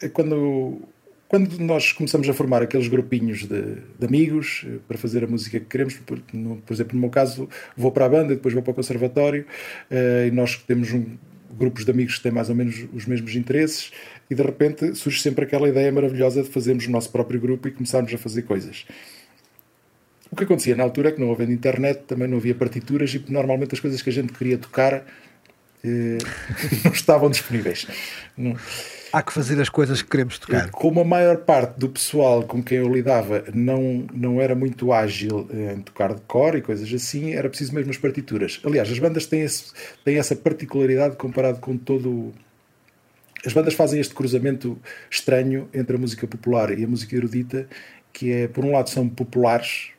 [0.00, 0.80] é quando,
[1.28, 5.58] quando nós começamos a formar aqueles grupinhos de, de, amigos eh, para fazer a música
[5.60, 8.62] que queremos, por, no, por, exemplo, no meu caso, vou para a banda, depois vou
[8.62, 9.46] para o conservatório
[9.90, 11.04] e nós temos um,
[11.56, 13.92] grupos de amigos que têm mais ou menos os mesmos interesses
[14.30, 17.70] e de repente surge sempre aquela ideia maravilhosa de fazermos o nosso próprio grupo e
[17.70, 18.86] começarmos a fazer coisas.
[20.30, 23.22] O que acontecia na altura é que não havendo internet, também não havia partituras e
[23.28, 25.04] normalmente as coisas que a gente queria tocar eh,
[26.84, 27.86] não estavam disponíveis.
[29.12, 30.70] Há que fazer as coisas que queremos tocar.
[30.70, 35.48] Como a maior parte do pessoal com quem eu lidava não, não era muito ágil
[35.52, 38.60] em tocar de cor e coisas assim, era preciso mesmo as partituras.
[38.64, 39.72] Aliás, as bandas têm, esse,
[40.04, 42.32] têm essa particularidade comparado com todo
[43.44, 44.78] as bandas fazem este cruzamento
[45.10, 47.66] estranho entre a música popular e a música erudita,
[48.12, 49.90] que é, por um lado, são populares,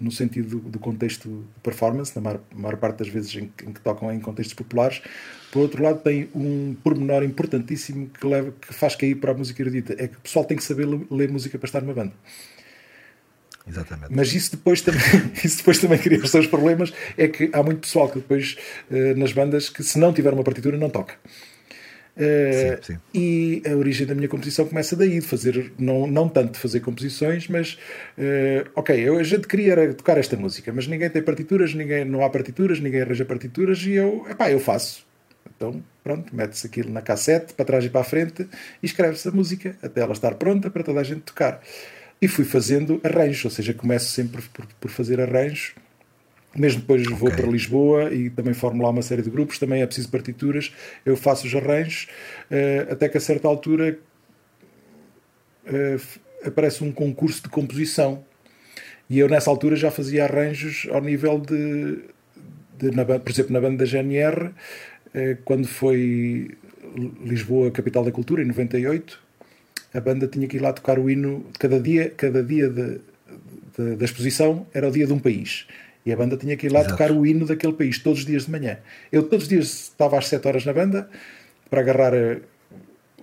[0.00, 3.80] no sentido do, contexto de performance, na maior, maior parte das vezes em, em, que
[3.80, 5.02] tocam em contextos populares.
[5.50, 9.62] Por outro lado, tem um pormenor importantíssimo que, leva, que faz cair para a música
[9.62, 12.12] erudita: é que o pessoal tem que saber ler música para estar numa banda.
[13.66, 14.12] Exatamente.
[14.14, 15.00] Mas isso depois também,
[15.44, 16.92] isso depois também cria os seus problemas.
[17.16, 18.56] É que há muito pessoal que depois,
[18.90, 21.14] uh, nas bandas, que se não tiver uma partitura, não toca.
[22.20, 22.98] Uh, sim, sim.
[23.14, 26.80] E a origem da minha composição começa daí, de fazer, não, não tanto de fazer
[26.80, 27.78] composições, mas
[28.18, 32.22] uh, ok, eu, a gente queria tocar esta música, mas ninguém tem partituras, ninguém, não
[32.22, 35.06] há partituras, ninguém arranja partituras e eu, epá, eu faço.
[35.56, 38.46] Então, pronto, mete-se aquilo na cassete, para trás e para a frente,
[38.82, 41.62] e escreve-se a música até ela estar pronta para toda a gente tocar.
[42.20, 45.74] E fui fazendo arranjos, ou seja, começo sempre por, por fazer arranjos
[46.56, 47.16] mesmo depois okay.
[47.16, 50.72] vou para Lisboa e também formo lá uma série de grupos, também é preciso partituras,
[51.04, 52.08] eu faço os arranjos,
[52.50, 53.98] uh, até que a certa altura
[55.66, 58.24] uh, aparece um concurso de composição.
[59.08, 61.98] E eu nessa altura já fazia arranjos ao nível de,
[62.78, 64.52] de na, por exemplo, na banda da GNR, uh,
[65.44, 66.50] quando foi
[67.24, 69.20] Lisboa, capital da cultura, em 98,
[69.94, 73.00] a banda tinha que ir lá tocar o hino, cada dia, cada dia de,
[73.76, 75.66] de, da exposição era o dia de um país.
[76.04, 76.94] E a banda tinha que ir lá Exato.
[76.96, 78.78] tocar o hino daquele país todos os dias de manhã.
[79.12, 81.08] Eu todos os dias estava às 7 horas na banda
[81.68, 82.40] para agarrar eh,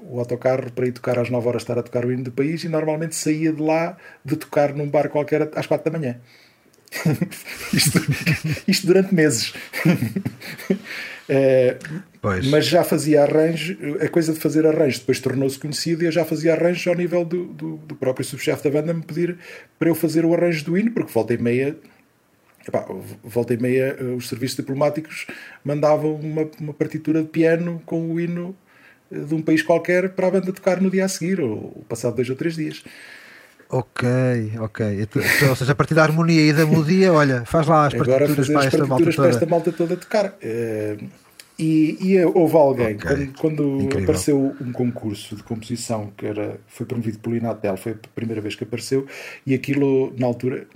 [0.09, 2.63] o autocarro para ir tocar às 9 horas, estar a tocar o hino do país
[2.63, 6.17] e normalmente saía de lá de tocar num bar qualquer às 4 da manhã.
[7.73, 7.99] isto,
[8.67, 9.53] isto, durante meses.
[11.27, 11.77] é,
[12.49, 16.23] mas já fazia arranjo, a coisa de fazer arranjo depois tornou-se conhecido e eu já
[16.23, 19.37] fazia arranjo ao nível do, do, do próprio subchefe da banda me pedir
[19.77, 21.75] para eu fazer o arranjo do hino, porque volta e meia
[22.67, 22.85] Epá,
[23.23, 25.25] volta e meia, eh, os serviços diplomáticos
[25.63, 28.55] mandavam uma, uma partitura de piano com o hino
[29.11, 32.15] eh, de um país qualquer para a banda tocar no dia a seguir, ou passado
[32.15, 32.83] dois ou três dias.
[33.69, 34.07] Ok,
[34.59, 35.01] ok.
[35.01, 38.19] Então, ou seja, a partir da harmonia e da melodia, olha, faz lá as Agora
[38.19, 40.35] partituras, para, esta malta para esta malta toda tocar.
[40.41, 40.97] Eh,
[41.59, 43.31] e, e houve alguém, okay.
[43.39, 47.95] quando, quando apareceu um concurso de composição que era, foi promovido pelo Inatel, foi a
[48.13, 49.07] primeira vez que apareceu,
[49.43, 50.67] e aquilo, na altura,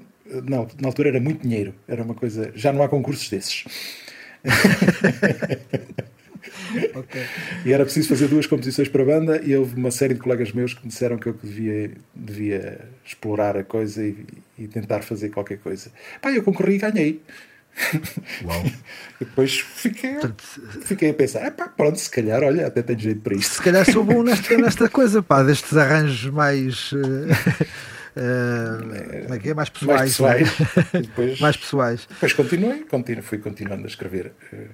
[0.45, 2.51] não, na altura era muito dinheiro, era uma coisa.
[2.55, 3.65] Já não há concursos desses.
[6.95, 7.25] okay.
[7.65, 10.51] E era preciso fazer duas composições para a banda e houve uma série de colegas
[10.51, 14.25] meus que me disseram que eu devia, devia explorar a coisa e,
[14.57, 15.91] e tentar fazer qualquer coisa.
[16.21, 17.21] Pá, eu concorri e ganhei.
[18.43, 18.65] Uau.
[19.21, 20.17] e depois fiquei,
[20.81, 23.55] fiquei a pensar, pá, pronto, se calhar, olha, até tenho jeito para isto.
[23.55, 26.91] Se calhar sou bom nesta, nesta coisa, pá, destes arranjos mais.
[26.91, 27.27] Uh...
[28.15, 29.53] Uh, como é que é?
[29.53, 29.99] Mais pessoais.
[29.99, 30.93] Mais pessoais.
[30.93, 31.01] É?
[31.01, 32.07] depois, mais pessoais.
[32.09, 34.33] Depois continuei, continuo, fui continuando a escrever.
[34.51, 34.69] Uh,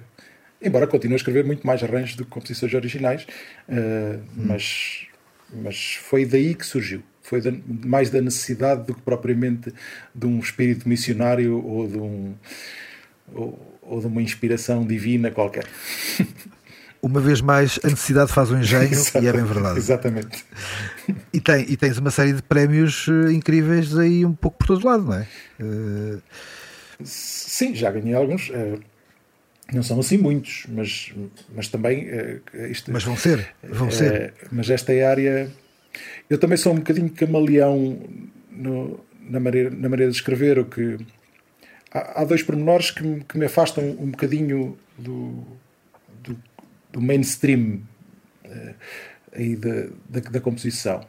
[0.60, 3.26] embora continue a escrever muito mais arranjos do que composições originais,
[3.68, 4.20] uh, hum.
[4.34, 5.06] mas,
[5.52, 7.02] mas foi daí que surgiu.
[7.22, 7.52] Foi da,
[7.84, 9.72] mais da necessidade do que propriamente
[10.14, 12.34] de um espírito missionário ou de, um,
[13.34, 15.66] ou, ou de uma inspiração divina qualquer.
[17.02, 18.90] uma vez mais, a necessidade faz o um engenho
[19.22, 19.78] e é bem verdade.
[19.78, 20.44] Exatamente.
[21.32, 24.86] E, tem, e tens uma série de prémios uh, incríveis aí um pouco por todo
[24.86, 25.26] lado, não é?
[25.60, 26.20] Uh...
[27.02, 28.50] Sim, já ganhei alguns.
[28.50, 28.80] Uh,
[29.72, 31.12] não são assim muitos, mas,
[31.54, 32.08] mas também.
[32.70, 34.32] Isto, mas vão ser, vão ser.
[34.50, 35.50] Mas esta é a área.
[36.28, 37.98] Eu também sou um bocadinho camaleão
[38.50, 40.96] no, na, maneira, na maneira de escrever, o que.
[41.92, 45.44] Há, há dois pormenores que me, que me afastam um bocadinho do,
[46.98, 47.80] do mainstream
[48.44, 48.74] uh,
[49.32, 51.00] aí da, da, da, composição.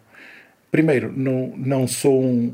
[0.71, 2.54] Primeiro, não, não sou um.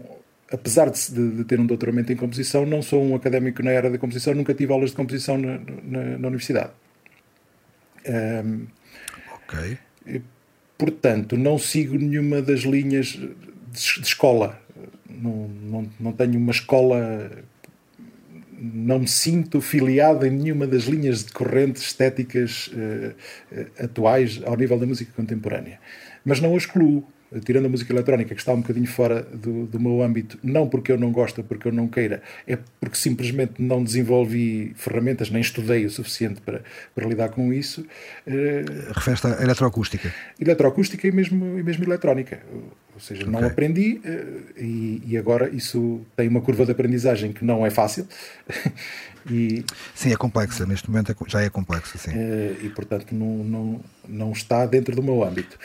[0.51, 3.97] Apesar de, de, ter um doutoramento em composição, não sou um académico na era da
[3.97, 6.71] composição, nunca tive aulas de composição na, na, na universidade.
[8.07, 8.67] Um,
[9.33, 9.77] ok.
[10.77, 14.61] Portanto, não sigo nenhuma das linhas de, de escola.
[15.09, 17.31] Não, não, não tenho uma escola
[18.59, 23.13] não me sinto filiado em nenhuma das linhas de correntes estéticas uh,
[23.51, 25.79] uh, atuais ao nível da música contemporânea.
[26.23, 27.07] Mas não a excluo,
[27.43, 30.91] tirando a música eletrónica, que está um bocadinho fora do, do meu âmbito, não porque
[30.91, 35.85] eu não gosto, porque eu não queira, é porque simplesmente não desenvolvi ferramentas, nem estudei
[35.85, 36.63] o suficiente para,
[36.93, 37.85] para lidar com isso.
[38.93, 40.13] Refere-se à eletroacústica?
[40.39, 42.41] Eletroacústica e mesmo, e mesmo eletrónica.
[42.95, 43.33] Ou seja, okay.
[43.33, 44.01] não aprendi
[44.57, 48.07] e, e, agora isso tem uma curva de aprendizagem que não é fácil.
[49.29, 50.65] e, sim, é complexa.
[50.65, 52.11] Neste momento é já é complexa, sim.
[52.63, 55.59] E, portanto, não, não, não está dentro do meu âmbito.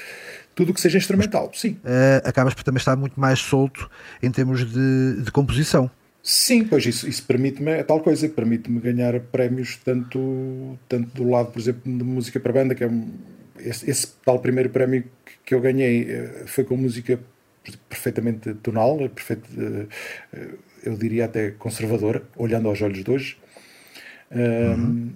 [0.56, 1.78] Tudo o que seja instrumental, Mas, sim.
[1.84, 3.88] Uh, acabas por também estar muito mais solto
[4.20, 5.88] em termos de, de composição.
[6.22, 11.50] Sim, pois isso, isso permite-me, é tal coisa, permite-me ganhar prémios tanto, tanto do lado,
[11.50, 12.90] por exemplo, de música para banda, que é,
[13.64, 15.04] esse, esse, tal primeiro prémio
[15.44, 16.06] que eu ganhei
[16.46, 17.18] foi com música
[17.88, 19.48] perfeitamente tonal, perfeito,
[20.82, 23.36] eu diria até conservadora, olhando aos olhos de hoje.
[24.30, 25.12] Uhum.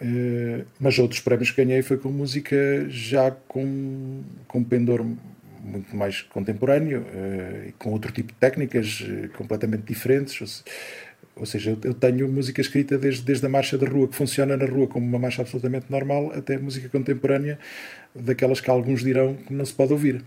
[0.00, 2.56] Uh, mas outros prémios que ganhei foi com música
[2.88, 5.04] já com, com pendor
[5.62, 9.02] muito mais contemporâneo uh, e com outro tipo de técnicas
[9.36, 10.64] completamente diferentes.
[11.36, 14.14] Ou, se, ou seja, eu, tenho música escrita desde, desde a marcha da rua, que
[14.14, 17.58] funciona na rua como uma marcha absolutamente normal, até música contemporânea,
[18.14, 20.22] daquelas que alguns dirão que não se pode ouvir.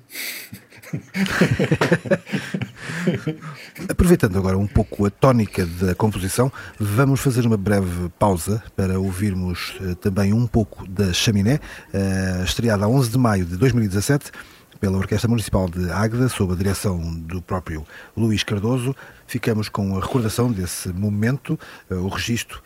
[3.90, 9.78] Aproveitando agora um pouco a tónica da composição, vamos fazer uma breve pausa para ouvirmos
[9.82, 11.60] uh, também um pouco da Chaminé,
[11.94, 14.32] uh, estreada a 11 de maio de 2017
[14.80, 17.86] pela Orquestra Municipal de Águeda, sob a direção do próprio
[18.16, 18.96] Luís Cardoso.
[19.26, 21.60] Ficamos com a recordação desse momento,
[21.90, 22.62] uh, o registro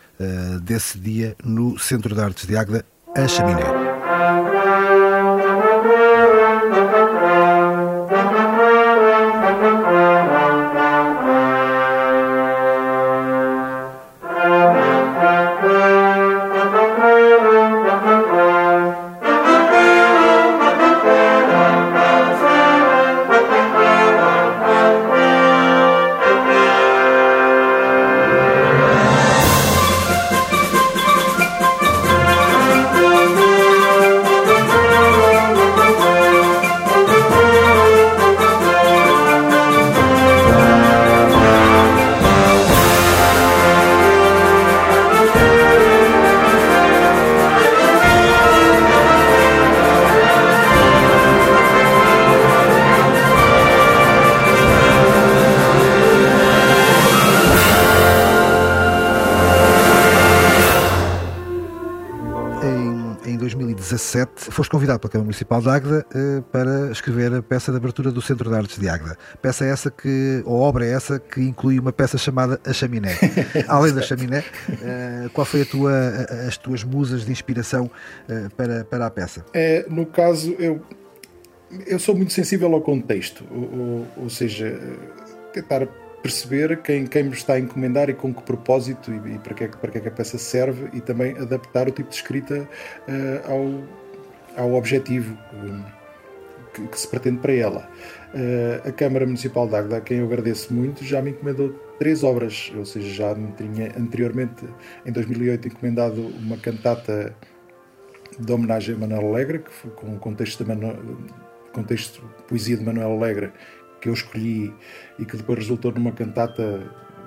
[0.62, 2.84] desse dia no Centro de Artes de Águeda,
[3.16, 3.91] a Chaminé.
[64.50, 68.20] Foste convidado pela Câmara Municipal de Águeda uh, para escrever a peça de abertura do
[68.20, 69.16] Centro de Artes de Águeda.
[69.40, 73.16] Peça essa que, ou obra essa que inclui uma peça chamada A Chaminé.
[73.68, 75.92] Além da Chaminé, uh, qual foi a tua,
[76.48, 77.90] as tuas musas de inspiração
[78.28, 79.44] uh, para, para a peça?
[79.52, 80.80] É, no caso, eu,
[81.86, 84.80] eu sou muito sensível ao contexto, ou, ou, ou seja,
[85.52, 85.86] tentar
[86.22, 89.64] perceber quem, quem me está a encomendar e com que propósito e, e para, que,
[89.64, 92.60] é para que é que a peça serve e também adaptar o tipo de escrita
[93.08, 94.01] uh, ao,
[94.56, 95.36] ao objetivo
[96.74, 97.88] que, que, se pretende para ela.
[98.34, 102.24] Uh, a Câmara Municipal de Águeda, a quem eu agradeço muito, já me encomendou três
[102.24, 104.64] obras, ou seja, já me tinha anteriormente,
[105.04, 107.36] em 2008, encomendado uma cantata
[108.38, 110.96] de homenagem a Manuel Alegre, que foi com o contexto, de Manuel,
[111.72, 113.52] contexto poesia de Manuel Alegre,
[114.00, 114.74] que eu escolhi
[115.18, 116.80] e que depois resultou numa cantata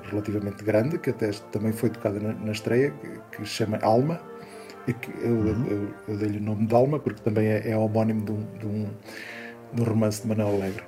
[0.10, 2.94] relativamente grande, que até também foi tocada na, na estreia,
[3.32, 4.22] que se chama Alma,
[4.88, 5.65] eu, uhum.
[5.69, 8.65] eu, eu dei-lhe o nome de Alma porque também é, é homónimo de um, de,
[8.65, 8.89] um,
[9.74, 10.84] de um romance de Manuel Alegre.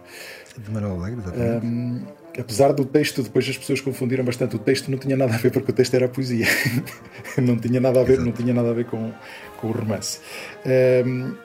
[0.57, 1.65] De Manuel Alegre, exatamente.
[1.65, 2.01] Um,
[2.39, 4.55] apesar do texto, depois as pessoas confundiram bastante.
[4.55, 6.47] O texto não tinha nada a ver porque o texto era poesia.
[7.37, 9.11] não tinha nada a ver, não tinha nada a ver com,
[9.59, 10.19] com o romance.
[11.05, 11.35] Um,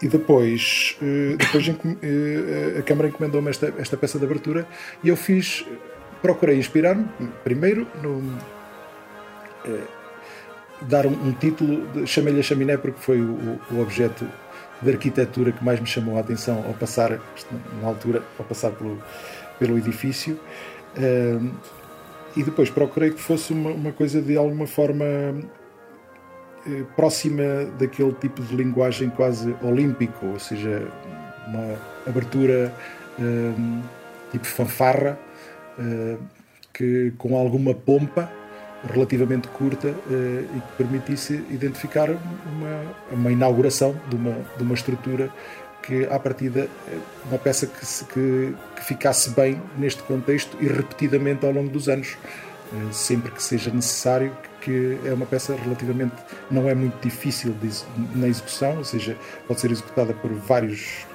[0.00, 4.66] e depois, eh, depois eh, a Câmara encomendou-me esta, esta peça de abertura
[5.02, 5.64] e eu fiz,
[6.22, 7.08] procurei inspirar-me
[7.42, 8.22] primeiro no
[9.66, 9.97] eh,
[10.82, 14.26] dar um, um título, chamei-lhe a chaminé porque foi o, o, objeto
[14.80, 17.18] de arquitetura que mais me chamou a atenção ao passar,
[17.82, 19.02] na altura, ao passar pelo,
[19.58, 20.38] pelo edifício.
[22.36, 28.40] E depois procurei que fosse uma, uma coisa de alguma forma uh, próxima daquele tipo
[28.42, 30.86] de linguagem quase olímpico, ou seja,
[31.48, 32.72] uma abertura
[34.30, 35.18] tipo fanfarra,
[35.78, 36.16] eh,
[36.72, 38.30] que com alguma pompa
[38.86, 45.30] relativamente curta eh, e que permitisse identificar uma, uma inauguração de uma, de uma estrutura
[45.82, 51.44] que, à partida, eh, uma peça que, que, que, ficasse bem neste contexto e repetidamente
[51.44, 52.16] ao longo dos anos,
[52.72, 56.14] eh, sempre que seja necessário, que é uma peça relativamente,
[56.50, 57.70] não é muito difícil de,
[58.14, 61.06] na execução, ou seja, pode ser executada por vários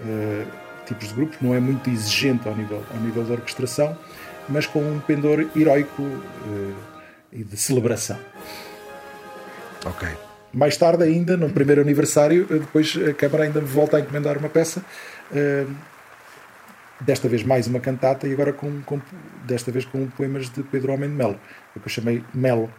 [0.00, 0.46] uh,
[0.86, 3.96] tipos de grupos, não é muito exigente ao nível, ao nível da orquestração,
[4.48, 6.74] mas com um pendor heroico uh,
[7.32, 8.18] e de celebração.
[9.84, 10.08] Ok.
[10.52, 14.38] Mais tarde, ainda, no primeiro aniversário, eh, depois a Câmara ainda me volta a encomendar
[14.38, 14.82] uma peça,
[15.30, 15.74] uh,
[17.00, 19.00] desta vez mais uma cantata e agora com, com,
[19.44, 21.38] desta vez com poemas de Pedro Homem de Melo,
[21.74, 22.72] que eu chamei Melo,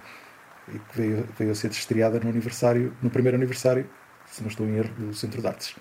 [0.68, 3.88] e que veio, veio a ser estreada no aniversário, no primeiro aniversário,
[4.30, 5.76] se não estou em erro, do Centro de Artes.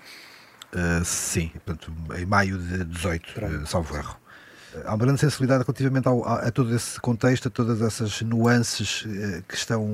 [0.71, 4.19] Uh, sim, portanto, em maio de 18, uh, salvo erro
[4.85, 9.05] há uma grande sensibilidade relativamente ao, a, a, todo esse contexto, a todas essas nuances
[9.07, 9.87] eh, que estão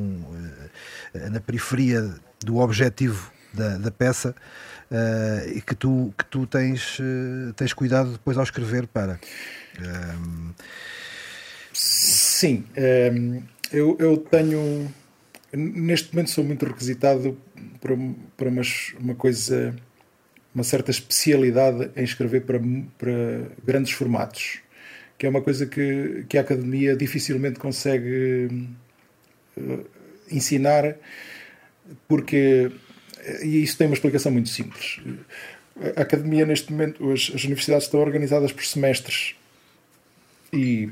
[1.13, 2.13] eh, na periferia
[2.43, 4.35] do objetivo da, da peça
[5.53, 6.99] e que tu, que tu tens,
[7.55, 9.19] tens cuidado depois ao escrever para.
[11.77, 12.63] Sim,
[13.13, 14.89] um, eu, eu tenho.
[15.51, 17.37] Neste momento sou muito requisitado
[17.81, 17.93] para,
[18.37, 19.75] para umas, uma coisa,
[20.53, 22.59] uma certa especialidade em escrever para,
[22.97, 23.11] para
[23.65, 24.59] grandes formatos,
[25.17, 28.49] que é uma coisa que, que a academia dificilmente consegue
[29.57, 29.85] uh,
[30.31, 30.95] ensinar,
[32.07, 32.71] porque
[33.41, 34.99] e isso tem uma explicação muito simples.
[35.95, 39.35] A academia, neste momento, as, as universidades estão organizadas por semestres.
[40.53, 40.89] E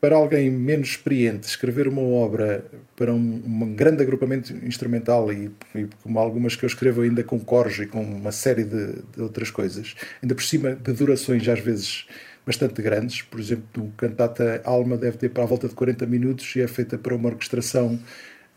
[0.00, 2.64] para alguém menos experiente, escrever uma obra
[2.94, 7.38] para um, um grande agrupamento instrumental e, e, como algumas que eu escrevo ainda com
[7.40, 11.60] cores e com uma série de, de, outras coisas, ainda por cima de durações às
[11.60, 12.06] vezes
[12.46, 16.54] bastante grandes, por exemplo, o cantata Alma deve ter para a volta de 40 minutos
[16.54, 17.98] e é feita para uma orquestração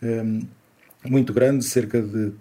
[0.03, 0.41] um,
[1.03, 2.31] muito grande, cerca de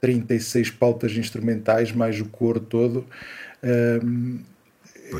[0.00, 3.04] 36 pautas instrumentais, mais o coro todo.
[4.04, 4.38] Um,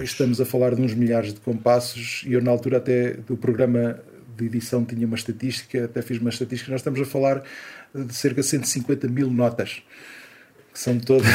[0.00, 3.98] estamos a falar de uns milhares de compassos e eu na altura até do programa
[4.36, 7.42] de edição tinha uma estatística, até fiz uma estatística, nós estamos a falar
[7.92, 9.82] de cerca de 150 mil notas
[10.78, 11.26] que são todas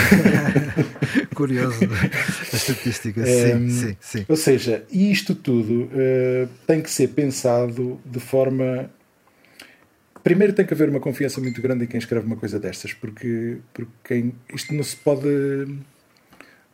[1.36, 4.26] curioso a estatística sim, um, sim, sim.
[4.30, 8.90] ou seja, isto tudo uh, tem que ser pensado de forma
[10.24, 13.58] primeiro tem que haver uma confiança muito grande em quem escreve uma coisa destas, porque,
[13.74, 15.28] porque quem, isto não se pode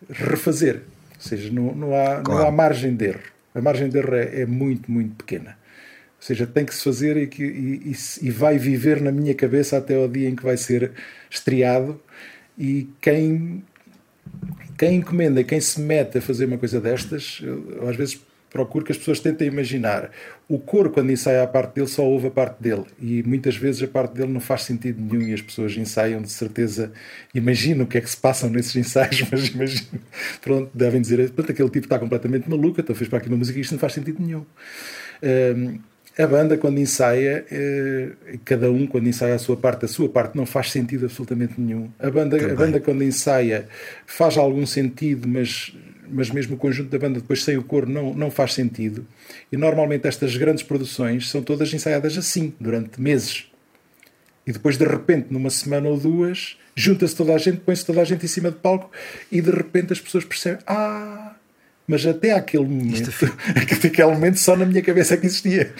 [0.08, 0.84] refazer.
[1.16, 2.42] Ou seja, não, não, há, claro.
[2.42, 3.22] não há margem de erro.
[3.56, 5.58] A margem de erro é, é muito, muito pequena.
[6.20, 9.34] Ou seja, tem que se fazer e, que, e, e, e, vai viver na minha
[9.34, 10.92] cabeça até o dia em que vai ser
[11.30, 12.00] estreado.
[12.60, 13.64] E quem,
[14.78, 18.92] quem encomenda, quem se mete a fazer uma coisa destas, eu, às vezes procuro que
[18.92, 20.10] as pessoas tentem imaginar.
[20.48, 22.84] O coro, quando ensaia a parte dele, só ouve a parte dele.
[23.00, 26.32] E muitas vezes a parte dele não faz sentido nenhum e as pessoas ensaiam de
[26.32, 26.92] certeza.
[27.34, 30.02] Imagino o que é que se passam nesses ensaios, mas imagino.
[30.42, 33.58] Pronto, devem dizer: pronto, aquele tipo está completamente maluco, então fez para aqui uma música
[33.58, 34.46] e isto não faz sentido nenhum.
[35.22, 35.80] Um,
[36.22, 38.10] a banda, quando ensaia, eh,
[38.44, 41.90] cada um, quando ensaia a sua parte, a sua parte não faz sentido absolutamente nenhum.
[41.98, 43.68] A banda, a banda quando ensaia,
[44.06, 45.74] faz algum sentido, mas
[46.12, 49.06] mas mesmo o conjunto da banda depois sem o coro não, não faz sentido.
[49.52, 53.46] E normalmente estas grandes produções são todas ensaiadas assim, durante meses.
[54.46, 58.04] E depois, de repente, numa semana ou duas, junta-se toda a gente, põe-se toda a
[58.04, 58.90] gente em cima de palco
[59.32, 61.36] e de repente as pessoas percebem: Ah,
[61.88, 63.12] mas até aquele momento,
[63.56, 65.74] até aquele momento só na minha cabeça é que existia.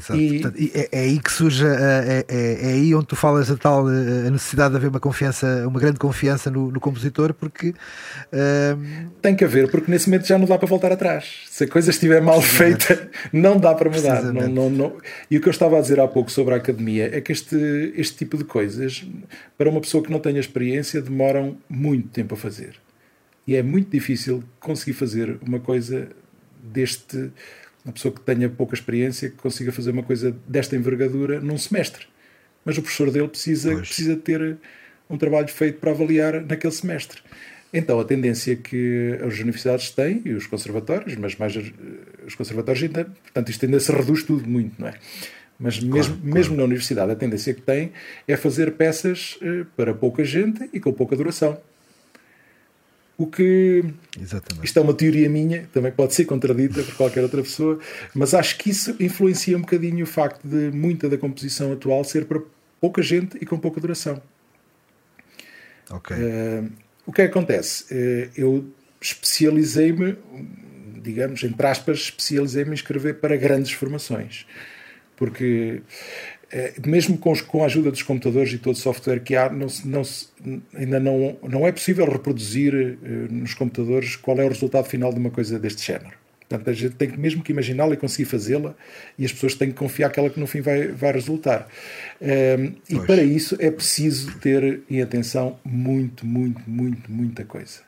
[0.00, 0.18] Exato.
[0.18, 3.56] E, Portanto, é, é, aí que surge, é, é, é, aí onde tu falas da
[3.56, 9.10] tal a necessidade de haver uma confiança, uma grande confiança no, no compositor, porque uh...
[9.20, 11.42] tem que haver, porque nesse momento já não dá para voltar atrás.
[11.50, 14.22] Se a coisa estiver mal feita, não dá para mudar.
[14.22, 14.96] Não, não, não.
[15.30, 17.92] E o que eu estava a dizer há pouco sobre a academia é que este,
[17.94, 19.04] este tipo de coisas,
[19.58, 22.76] para uma pessoa que não tenha experiência, demoram muito tempo a fazer.
[23.46, 26.08] E é muito difícil conseguir fazer uma coisa
[26.62, 27.30] deste
[27.84, 32.06] uma pessoa que tenha pouca experiência que consiga fazer uma coisa desta envergadura num semestre.
[32.64, 34.58] Mas o professor dele precisa, precisa ter
[35.08, 37.22] um trabalho feito para avaliar naquele semestre.
[37.72, 41.54] Então, a tendência que as universidades têm, e os conservatórios, mas mais
[42.26, 44.94] os conservatórios ainda, portanto, isto ainda se reduz tudo muito, não é?
[45.58, 46.34] Mas mesmo, claro, claro.
[46.34, 47.92] mesmo na universidade, a tendência que tem
[48.26, 51.60] é fazer peças eh, para pouca gente e com pouca duração.
[53.20, 53.84] O que.
[54.18, 54.64] Exatamente.
[54.64, 57.78] Isto é uma teoria minha, também pode ser contradita por qualquer outra pessoa,
[58.14, 62.24] mas acho que isso influencia um bocadinho o facto de muita da composição atual ser
[62.24, 62.40] para
[62.80, 64.22] pouca gente e com pouca duração.
[65.90, 66.16] Ok.
[66.16, 66.72] Uh,
[67.04, 67.92] o que é que acontece?
[67.92, 70.16] Uh, eu especializei-me,
[71.02, 74.46] digamos, entre aspas, especializei-me em escrever para grandes formações.
[75.14, 75.82] Porque
[76.84, 80.02] mesmo com, com, a ajuda dos computadores e todo o software que há, não, não,
[80.74, 85.18] ainda não, não é possível reproduzir uh, nos computadores qual é o resultado final de
[85.18, 86.20] uma coisa deste género.
[86.50, 88.74] Portanto, a gente tem que mesmo que imaginá-la e conseguir fazê-la,
[89.16, 91.68] e as pessoas têm que confiar que ela que no fim vai, vai resultar.
[92.20, 97.82] Um, ehm, e para isso é preciso ter em atenção muito, muito, muito, muita coisa.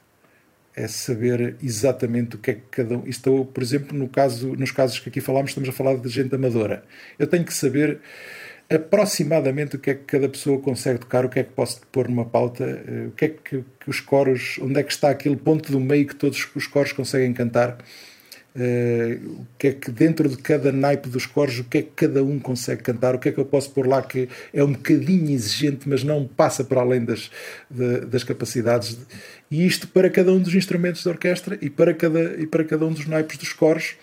[0.76, 3.02] É saber exatamente o que é que cada um.
[3.04, 6.32] Estou, por exemplo, no caso, nos casos que aqui falámos, estamos a falar de gente
[6.32, 6.84] amadora.
[7.18, 7.98] Eu tenho que saber
[8.70, 12.08] aproximadamente o que é que cada pessoa consegue tocar, o que é que posso pôr
[12.08, 15.36] numa pauta, eh, o que é que, que, os coros, onde é que está aquele
[15.36, 17.78] ponto do meio que todos os coros conseguem cantar,
[18.56, 21.90] uh, o que é que dentro de cada naipe dos coros, o que é que
[21.94, 24.72] cada um consegue cantar, o que é que eu posso pôr lá que é um
[24.72, 27.30] bocadinho exigente, mas não passa para além das,
[28.08, 28.98] das capacidades.
[29.50, 32.86] E isto para cada um dos instrumentos da orquestra e para cada, e para cada
[32.86, 33.96] um dos naipes dos coros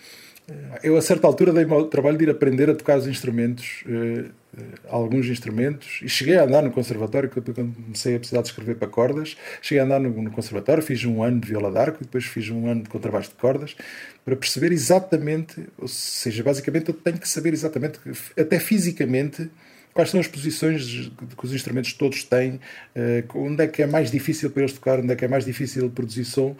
[0.82, 4.30] Eu, a certa altura, dei-me ao trabalho de ir aprender a tocar os instrumentos, uh,
[4.58, 8.76] uh, alguns instrumentos, e cheguei a andar no conservatório, quando comecei a precisar de escrever
[8.76, 9.36] para cordas.
[9.60, 12.48] Cheguei a andar no, no conservatório, fiz um ano de viola d'arco, e depois fiz
[12.50, 13.76] um ano de contrabaixo de cordas,
[14.24, 18.00] para perceber exatamente, ou seja, basicamente eu tenho que saber exatamente,
[18.38, 19.50] até fisicamente,
[19.92, 22.54] quais são as posições que os instrumentos todos têm,
[22.96, 25.44] uh, onde é que é mais difícil para eles tocar, onde é que é mais
[25.44, 26.56] difícil produzir som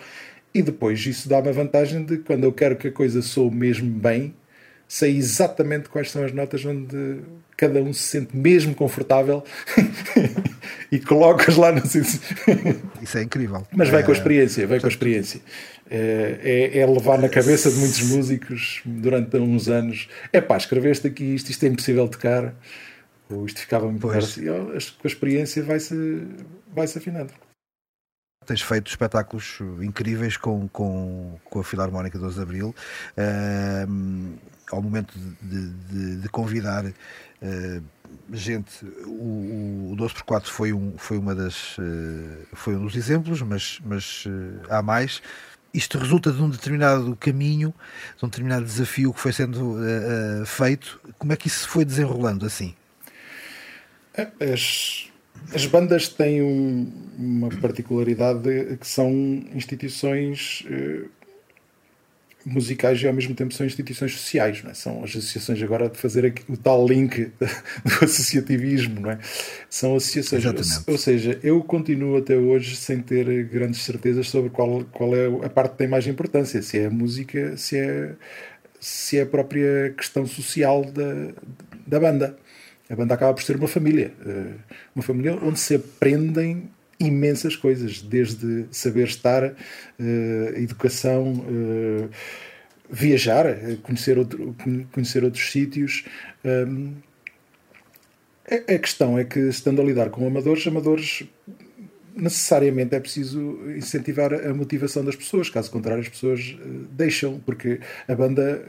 [0.53, 3.91] e depois isso dá-me a vantagem de quando eu quero que a coisa soe mesmo
[3.91, 4.35] bem,
[4.89, 7.21] sei exatamente quais são as notas onde
[7.57, 9.45] cada um se sente mesmo confortável
[10.91, 11.83] e colocas lá no
[13.01, 13.65] Isso é incrível.
[13.71, 15.41] Mas vai com a é, experiência, vai com a experiência.
[15.89, 20.09] É, é, é levar na cabeça de muitos músicos durante uns anos.
[20.33, 22.55] É pá, escreveste aqui isto, isto é impossível tocar.
[23.31, 24.47] Ou isto ficava muito assim.
[24.47, 25.95] Com a experiência vai-se
[26.75, 27.33] vai -se afinando
[28.47, 32.75] tens feito espetáculos incríveis com, com, com a Filarmónica 12 de Abril.
[33.17, 34.39] Uh,
[34.71, 35.13] ao momento
[35.43, 37.83] de, de, de convidar uh,
[38.33, 43.81] gente, o, o 12x4 foi, um, foi, uma das, uh, foi um dos exemplos, mas,
[43.85, 44.25] mas
[44.69, 45.23] ah, há mais
[45.73, 47.73] isto resulta de um determinado caminho,
[48.17, 51.01] de um determinado desafio que foi sendo uh, uh, feito.
[51.19, 52.75] Como é que isso foi desenrolando assim?
[54.53, 55.10] As,
[55.53, 59.11] as bandas têm um, uma particularidade que são
[59.53, 61.09] instituições uh,
[62.45, 64.75] musicais e ao mesmo tempo são instituições sociais, não é?
[64.75, 67.33] São as associações agora de fazer aqui, o tal link
[67.85, 69.19] do associativismo, não é?
[69.69, 70.45] São associações.
[70.45, 70.91] Exatamente.
[70.91, 75.51] Ou seja, eu continuo até hoje sem ter grandes certezas sobre qual, qual é a
[75.51, 78.15] parte que tem mais importância, se é a música, se é,
[78.81, 81.33] se é a própria questão social da,
[81.87, 82.37] da banda
[82.91, 84.13] a banda acaba por ser uma família.
[84.27, 84.55] Eh,
[84.95, 86.69] uma família onde se aprendem
[86.99, 92.09] imensas coisas, desde saber estar, eh, educação, eh,
[92.91, 93.47] viajar,
[93.85, 94.55] conhecer, outro,
[94.91, 96.05] conhecer outros sítios.
[98.45, 101.23] A questão é que, estando a lidar com amadores, amadores
[102.17, 106.59] necessariamente é preciso incentivar a motivação das pessoas, caso contrário as pessoas
[106.91, 107.79] deixam, porque
[108.09, 108.61] a banda,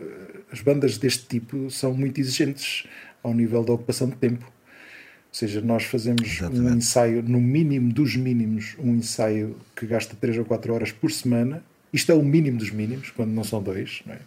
[0.52, 2.86] as bandas deste tipo são muito exigentes
[3.24, 4.46] ao nível da ocupação de tempo.
[4.46, 6.62] Ou seja, nós fazemos Exatamente.
[6.62, 11.10] um ensaio, no mínimo dos mínimos, um ensaio que gasta 3 ou 4 horas por
[11.12, 11.64] semana.
[11.94, 14.02] Isto é o mínimo dos mínimos, quando não são dois.
[14.06, 14.20] Não é?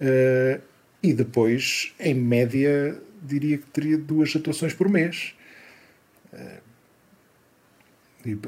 [0.00, 0.60] Uh,
[1.02, 5.34] e depois, em média, diria que teria duas atuações por mês.
[6.32, 6.70] Uh,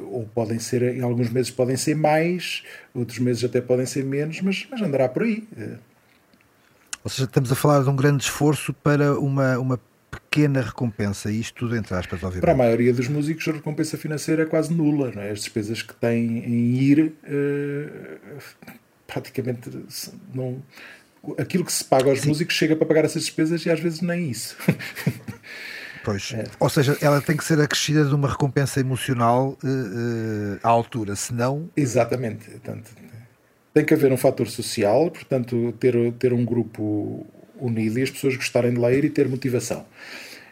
[0.02, 2.62] ou podem ser, em alguns meses podem ser mais,
[2.94, 5.48] outros meses até podem ser menos, mas, mas andará por aí.
[5.56, 5.78] Uh,
[7.04, 9.80] ou seja, estamos a falar de um grande esforço para uma, uma
[10.12, 12.42] pequena recompensa, e isto tudo entre aspas, obviamente.
[12.42, 15.12] Para a maioria dos músicos, a recompensa financeira é quase nula.
[15.16, 15.30] É?
[15.30, 18.42] As despesas que têm em ir, uh,
[19.06, 19.70] praticamente
[20.34, 20.62] não.
[21.38, 22.28] Aquilo que se paga aos Sim.
[22.28, 24.56] músicos chega para pagar essas despesas e às vezes nem isso.
[26.04, 26.32] Pois.
[26.34, 26.44] É.
[26.58, 31.14] Ou seja, ela tem que ser acrescida de uma recompensa emocional uh, uh, à altura,
[31.14, 31.70] senão.
[31.76, 32.50] Exatamente.
[32.50, 32.90] Portanto,
[33.74, 37.26] tem que haver um fator social, portanto, ter, ter um grupo
[37.58, 39.86] unido e as pessoas gostarem de ler e ter motivação.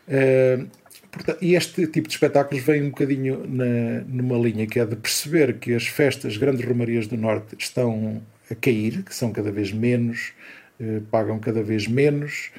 [0.09, 0.67] Uh,
[1.11, 4.97] portanto, e este tipo de espetáculos vem um bocadinho na, numa linha que é de
[4.97, 9.73] perceber que as festas, grandes romarias do Norte, estão a cair, que são cada vez
[9.73, 10.33] menos,
[10.81, 12.51] uh, pagam cada vez menos.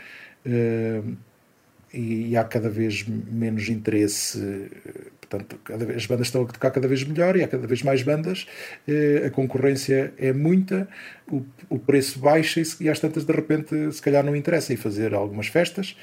[0.46, 1.16] Uh,
[1.94, 4.70] e há cada vez menos interesse
[5.32, 8.04] Portanto, vez, as bandas estão a tocar cada vez melhor e há cada vez mais
[8.04, 8.46] bandas,
[8.86, 10.90] eh, a concorrência é muita,
[11.32, 15.14] o, o preço baixa e, às tantas de repente se calhar não interessa e fazer
[15.14, 15.96] algumas festas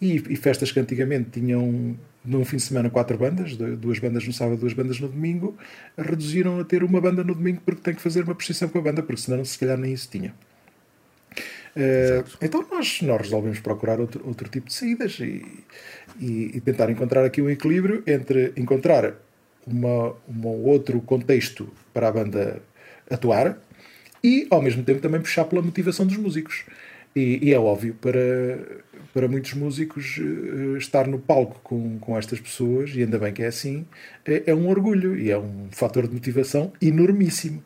[0.00, 4.32] e, e, festas que antigamente tinham num fim de semana quatro bandas, duas bandas no
[4.32, 5.56] sábado, duas bandas no domingo,
[5.96, 8.82] reduziram a ter uma banda no domingo porque tem que fazer uma precisão com a
[8.82, 10.34] banda, porque senão se calhar nem isso tinha.
[11.76, 15.44] Uh, então nós, nós resolvemos procurar outro, outro tipo de saídas e,
[16.18, 19.14] e, e tentar encontrar aqui um equilíbrio entre encontrar
[19.66, 22.60] uma, um outro contexto para a banda
[23.08, 23.58] atuar
[24.22, 26.64] e ao mesmo tempo também puxar pela motivação dos músicos.
[27.14, 32.38] E, e é óbvio para, para muitos músicos uh, estar no palco com, com estas
[32.38, 33.84] pessoas, e ainda bem que é assim,
[34.24, 37.62] é, é um orgulho e é um fator de motivação enormíssimo.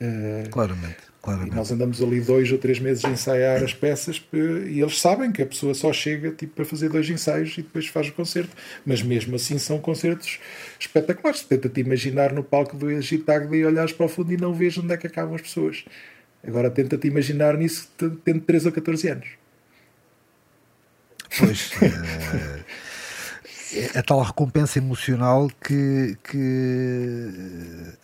[0.00, 1.09] Uh, Claramente.
[1.22, 1.52] Claramente.
[1.52, 5.30] E nós andamos ali dois ou três meses a ensaiar as peças e eles sabem
[5.30, 8.56] que a pessoa só chega tipo, para fazer dois ensaios e depois faz o concerto.
[8.86, 10.40] Mas mesmo assim são concertos
[10.78, 11.42] espetaculares.
[11.42, 14.94] Tenta-te imaginar no palco do Egitagda e olhares para o fundo e não vês onde
[14.94, 15.84] é que acabam as pessoas.
[16.42, 17.90] Agora tenta-te imaginar nisso
[18.24, 19.28] tendo 13 ou 14 anos.
[21.38, 21.70] Pois.
[23.72, 23.90] uh...
[23.94, 27.30] é a tal recompensa emocional que, que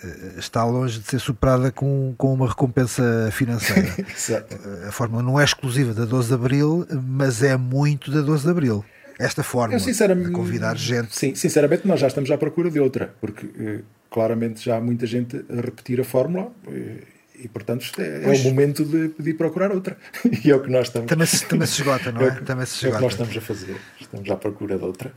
[0.02, 3.94] eh, está longe de ser superada com, com uma recompensa financeira.
[4.14, 4.56] Exato.
[4.88, 8.50] A forma não é exclusiva da 12 de Abril, mas é muito da 12 de
[8.50, 8.84] Abril.
[9.18, 11.16] Esta forma de convidar gente.
[11.16, 15.06] Sim, sinceramente, nós já estamos à procura de outra, porque eh, claramente já há muita
[15.06, 16.52] gente a repetir a fórmula.
[16.68, 17.02] eh,
[17.38, 18.40] E, portanto, isto é, é Pois.
[18.40, 19.96] o momento de, de procurar outra.
[20.44, 22.30] E é o que nós estamos, Também se, também se esgota, não é é?
[22.30, 23.30] que, Também se é o que nós esgota.
[23.30, 23.76] estamos a fazer.
[24.00, 25.12] Estamos à procura de outra.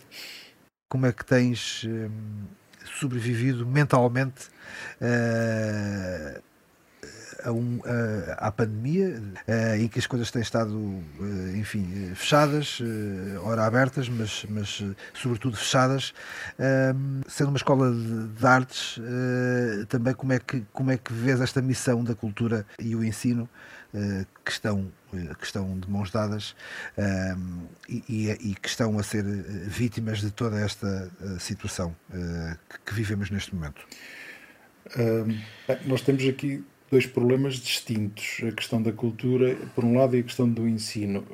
[0.90, 2.10] Como é que tens hum,
[3.00, 4.48] sobrevivido mentalmente
[5.00, 6.42] eh,
[7.44, 10.76] a um, a- à pandemia eh, e que as coisas têm estado,
[11.22, 14.84] eh, enfim, fechadas, eh, ora abertas, mas, mas
[15.14, 16.14] sobretudo fechadas.
[16.60, 19.00] Hum, sendo uma escola de, de artes,
[19.88, 23.48] também como é, que, como é que vês esta missão da cultura e o ensino
[24.46, 26.56] que, estão, eh, que estão de mãos dadas
[26.98, 31.96] hum, e, e- e que estão a ser eh, vítimas de toda esta eh, situação
[32.14, 33.82] eh, que- vivemos neste momento?
[34.98, 40.16] Hum, bem, nós temos aqui dois problemas distintos: a questão da cultura, por um lado,
[40.16, 41.26] e a questão do ensino.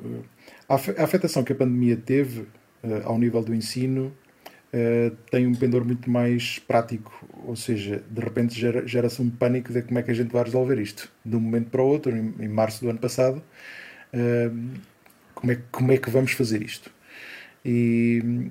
[0.68, 2.46] A afe- a afetação que a pandemia teve
[3.04, 4.12] ao nível do ensino
[4.74, 9.72] uh, tem um pendor muito mais prático, ou seja, de repente gera- gera-se um pânico
[9.72, 11.10] de como é que a gente vai resolver isto.
[11.24, 13.42] De um momento para o outro, em, em março do ano passado,
[14.14, 14.80] uh,
[15.34, 16.90] como, é, como é que vamos fazer isto?
[17.64, 18.50] E,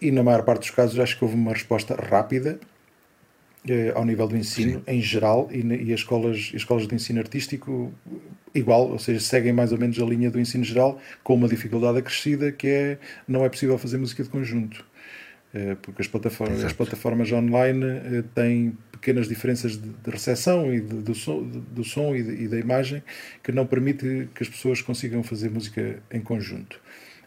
[0.00, 2.58] e na maior parte dos casos acho que houve uma resposta rápida
[3.68, 7.20] eh, ao nível do ensino em geral e, e as escolas, as escolas de ensino
[7.20, 7.92] artístico
[8.54, 11.98] igual, ou seja, seguem mais ou menos a linha do ensino geral com uma dificuldade
[11.98, 14.95] acrescida que é não é possível fazer música de conjunto Eh,
[15.82, 21.02] porque as plataformas, as plataformas online eh, têm pequenas diferenças de, de recepção e de-
[21.02, 23.02] do som, de- do som e, de- e da imagem
[23.42, 26.80] que não permite que as pessoas consigam fazer música em conjunto.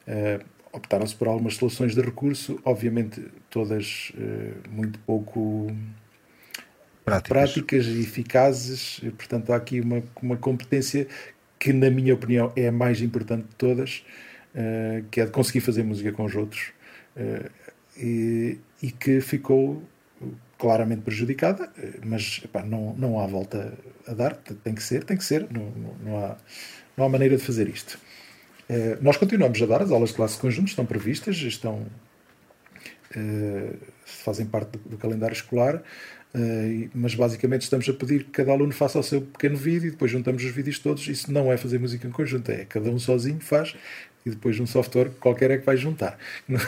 [0.07, 0.39] Eh,
[0.71, 5.75] optaram-se por algumas soluções de recurso, obviamente todas eh, muito pouco
[7.05, 7.29] Práticas.
[7.53, 8.99] práticas e eficazes.
[9.01, 11.07] E, portanto, há aqui uma, uma competência
[11.57, 14.03] que, na minha opinião, é a mais importante de todas,
[14.53, 16.71] eh, que é de conseguir fazer música com os outros.
[17.15, 17.49] eh,
[17.99, 19.83] e, e que ficou
[20.57, 21.71] claramente prejudicada,
[22.03, 23.73] mas epá, não, não há volta
[24.05, 26.37] a dar, tem que ser, tem que ser, não, não, não há,
[26.97, 27.97] não há maneira de fazer isto.
[28.69, 31.87] Eh, nós continuamos a dar, as aulas de classe conjunto estão previstas, estão,
[33.15, 33.73] eh,
[34.05, 35.81] fazem parte do, do calendário escolar,
[36.35, 39.91] eh, mas basicamente estamos a pedir que cada aluno faça o seu pequeno vídeo e
[39.91, 41.07] depois juntamos os vídeos todos.
[41.07, 43.75] Isso não é fazer música em conjunto, é cada um sozinho faz
[44.25, 46.17] e depois um software qualquer é que vai juntar.
[46.47, 46.59] Não,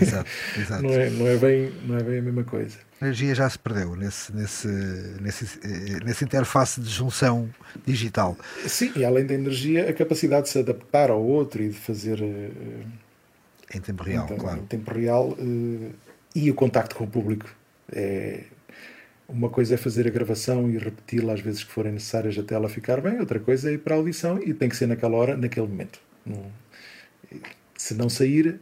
[0.00, 0.82] Exato, exato.
[0.82, 2.78] não é, não, é bem, não é bem a mesma coisa.
[3.00, 4.68] A energia já se perdeu nesse, nesse,
[5.20, 7.48] nesse, eh, nessa interface de junção
[7.86, 8.36] digital.
[8.66, 12.22] Sim, e além da energia, a capacidade de se adaptar ao outro e de fazer
[12.22, 12.50] eh,
[13.74, 14.60] Em tempo real, então, claro.
[14.60, 15.90] em tempo real eh,
[16.34, 17.48] e o contacto com o público.
[17.92, 18.44] É,
[19.28, 22.68] uma coisa é fazer a gravação e repeti-la às vezes que forem necessárias até ela
[22.68, 25.36] ficar bem, outra coisa é ir para a audição e tem que ser naquela hora,
[25.36, 25.98] naquele momento.
[26.24, 26.61] Não-
[27.76, 28.58] se não sair,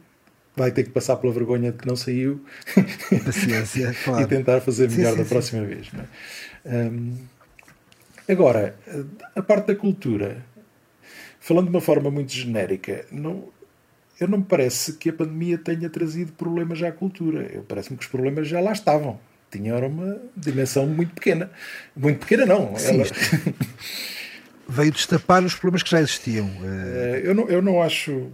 [0.55, 2.43] vai ter que passar pela vergonha de que não saiu
[3.25, 4.27] Paciência, e claro.
[4.27, 5.29] tentar fazer melhor sim, da sim.
[5.29, 5.87] próxima vez.
[6.65, 6.77] é?
[6.89, 7.17] Hum,
[8.27, 8.75] agora,
[9.35, 10.43] a parte da cultura,
[11.39, 13.49] falando de uma forma muito genérica, não,
[14.19, 17.49] eu não me parece que a pandemia tenha trazido problemas à cultura.
[17.51, 19.19] Eu parece-me que os problemas já lá estavam.
[19.49, 21.49] Tinham era uma dimensão muito pequena.
[21.95, 22.73] Muito pequena, não.
[22.77, 23.03] Ela-
[24.67, 26.47] Veio destapar os problemas que já existiam.
[26.63, 28.31] eh, Eh, eu, não, eu não acho.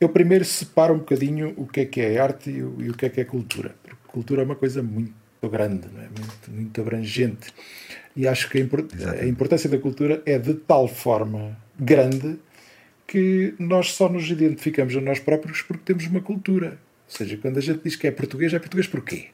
[0.00, 2.94] Eu primeiro separo um bocadinho o que é que é arte e o, e o
[2.94, 3.74] que é que é cultura.
[3.82, 5.14] Porque cultura é uma coisa muito
[5.50, 6.08] grande, não é?
[6.08, 7.52] muito, muito abrangente.
[8.16, 8.86] E acho que a, impor-
[9.20, 12.38] a importância da cultura é de tal forma grande
[13.06, 16.78] que nós só nos identificamos a nós próprios porque temos uma cultura.
[17.06, 19.28] Ou seja, quando a gente diz que é português, é português porquê?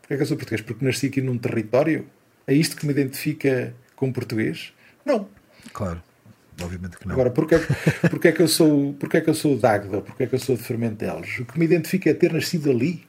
[0.00, 0.60] Porquê é que eu sou português?
[0.62, 2.06] Porque nasci aqui num território?
[2.46, 4.72] É isto que me identifica como português?
[5.04, 5.28] Não.
[5.72, 6.02] Claro,
[6.62, 7.14] obviamente que não.
[7.14, 7.56] Agora, porquê,
[8.10, 10.00] porquê, é que eu sou, porquê é que eu sou de Águeda?
[10.00, 11.38] Porquê é que eu sou de Fermentelos?
[11.38, 13.06] O que me identifica é ter nascido ali?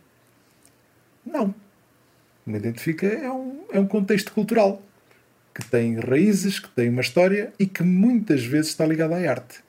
[1.26, 1.46] Não.
[1.46, 1.54] O
[2.46, 4.82] que me identifica é um, é um contexto cultural
[5.54, 9.64] que tem raízes, que tem uma história e que muitas vezes está ligado à arte.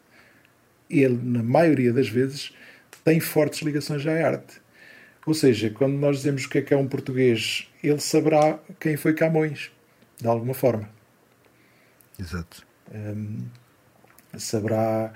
[0.91, 2.53] Ele, na maioria das vezes,
[3.03, 4.61] tem fortes ligações à arte.
[5.25, 8.97] Ou seja, quando nós dizemos o que é que é um português, ele saberá quem
[8.97, 9.71] foi Camões,
[10.19, 10.89] de alguma forma.
[12.19, 12.67] Exato.
[12.95, 13.39] Hum,
[14.39, 15.13] saberá,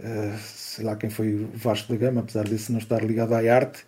[0.00, 3.38] eh, sei lá quem foi o Vasco da Gama, apesar desse não estar ligado à
[3.38, 3.84] arte,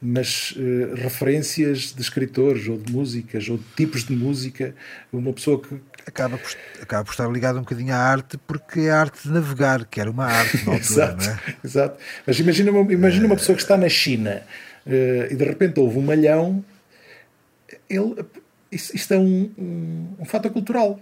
[0.00, 4.74] mas uh, referências de escritores ou de músicas ou de tipos de música,
[5.12, 5.80] uma pessoa que.
[6.06, 9.32] Acaba por, acaba por estar ligado um bocadinho à arte, porque é a arte de
[9.32, 11.56] navegar, que era uma arte na altura, exato, não é?
[11.64, 11.98] Exato.
[12.26, 14.42] Mas imagina uma, imagina uma pessoa que está na China
[14.86, 16.64] uh, e de repente houve um malhão,
[17.88, 18.14] ele,
[18.70, 21.00] isto é um, um, um fator cultural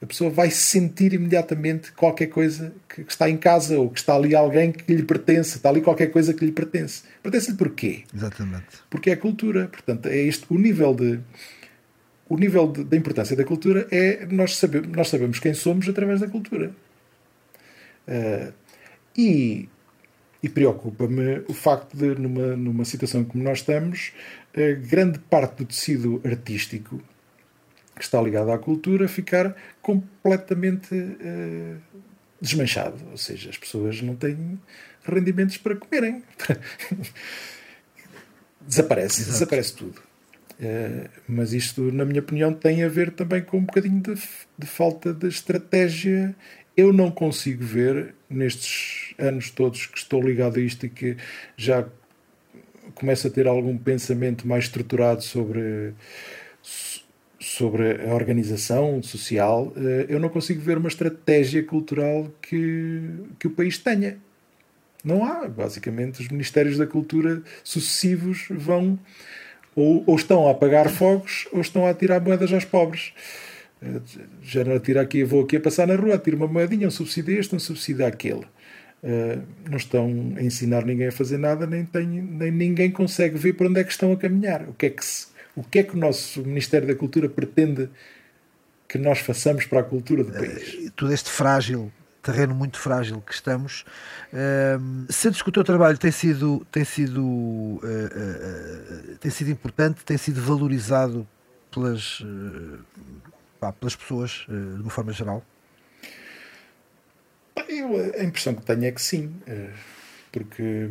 [0.00, 4.14] a pessoa vai sentir imediatamente qualquer coisa que, que, está em casa ou que está
[4.14, 7.02] ali alguém que lhe pertence, está ali qualquer coisa que lhe pertence.
[7.22, 8.04] Pertence-lhe porquê?
[8.14, 8.66] Exatamente.
[8.88, 9.66] Porque é cultura.
[9.66, 11.20] Portanto, é este o nível de
[12.28, 16.28] o nível da importância da cultura é nós sabemos, nós sabemos quem somos através da
[16.28, 16.70] cultura.
[18.06, 18.52] Uh,
[19.16, 19.68] e,
[20.42, 24.12] e preocupa-me o facto de, numa, numa situação como nós estamos,
[24.54, 27.02] uh, grande parte do tecido artístico
[27.98, 31.76] que está ligado à cultura ficar completamente uh,
[32.40, 32.96] desmanchado.
[33.10, 34.58] Ou seja, as pessoas não têm
[35.04, 36.22] rendimentos para comerem.
[38.66, 39.32] desaparece, Exato.
[39.32, 40.00] desaparece tudo.
[40.60, 44.14] Uh, mas isto, na minha opinião, tem a ver também com um bocadinho de,
[44.58, 46.34] de falta de estratégia.
[46.76, 51.16] Eu não consigo ver, nestes anos todos que estou ligado a isto e que
[51.56, 51.86] já
[52.94, 55.94] começo a ter algum pensamento mais estruturado sobre
[57.48, 63.00] sobre a organização social, eh, eu não consigo ver uma estratégia cultural que,
[63.38, 64.18] que o país tenha.
[65.02, 65.48] Não há.
[65.48, 68.98] Basicamente, os Ministérios da Cultura sucessivos vão
[69.74, 73.14] ou, ou estão a apagar fogos ou estão a tirar moedas aos pobres.
[73.82, 74.00] Eh,
[74.42, 77.38] já não atira aqui, vou aqui a passar na rua, tiro uma moedinha, um subsídio
[77.38, 78.44] este, um subsídio aquele.
[79.00, 79.40] Uh,
[79.70, 83.68] não estão a ensinar ninguém a fazer nada, nem, tem, nem ninguém consegue ver para
[83.68, 84.68] onde é que estão a caminhar.
[84.68, 85.28] O que é que se,
[85.58, 87.90] o que é que o nosso Ministério da Cultura pretende
[88.88, 90.86] que nós façamos para a cultura do país?
[90.86, 91.92] Eh, todo este frágil,
[92.22, 93.84] terreno muito frágil que estamos,
[94.32, 100.04] uh, sentes que o teu trabalho tem sido, tem sido, uh, uh, tem sido importante,
[100.04, 101.26] tem sido valorizado
[101.74, 102.22] pelas,
[103.58, 105.44] pá, pelas pessoas de uma forma geral?
[107.68, 109.34] Eu, a impressão que tenho é que sim,
[110.32, 110.90] porque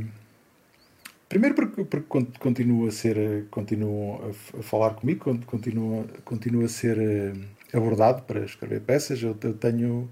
[1.30, 2.08] Primeiro porque, porque
[2.40, 7.34] continua a ser, continuam a, falar comigo, continua, continua a ser eh,
[7.74, 9.22] abordado para escrever peças.
[9.22, 10.10] Eu, tenho,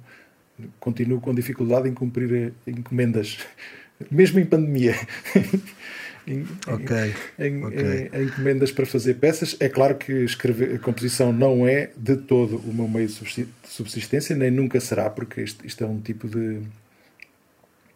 [0.78, 3.38] continuo com dificuldade em cumprir eh, encomendas,
[4.12, 4.94] mesmo em pandemia.
[6.28, 7.16] em, okay.
[7.40, 8.10] Em, okay.
[8.12, 9.56] Em, em, encomendas para fazer peças.
[9.62, 14.36] É claro que escrever, a composição não é de todo o meu meio de subsistência,
[14.36, 16.62] nem nunca será, porque isto, isto é um tipo de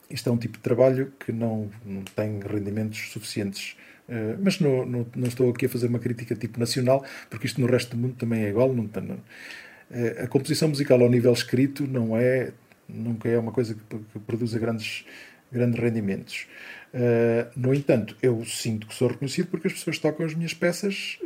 [0.09, 3.75] isto é um tipo de trabalho que não, não tem rendimentos suficientes.
[4.07, 7.61] Uh, mas não, não, não, estou aqui a fazer uma crítica tipo nacional, porque isto
[7.61, 8.73] no resto do mundo também é igual.
[8.73, 12.51] Não, não, uh, a composição musical ao nível escrito não é,
[12.87, 15.05] nunca é uma coisa que, que produza grandes,
[15.51, 16.47] grandes rendimentos.
[16.91, 21.19] Uh, no entanto, eu sinto que sou reconhecido porque as pessoas tocam as minhas peças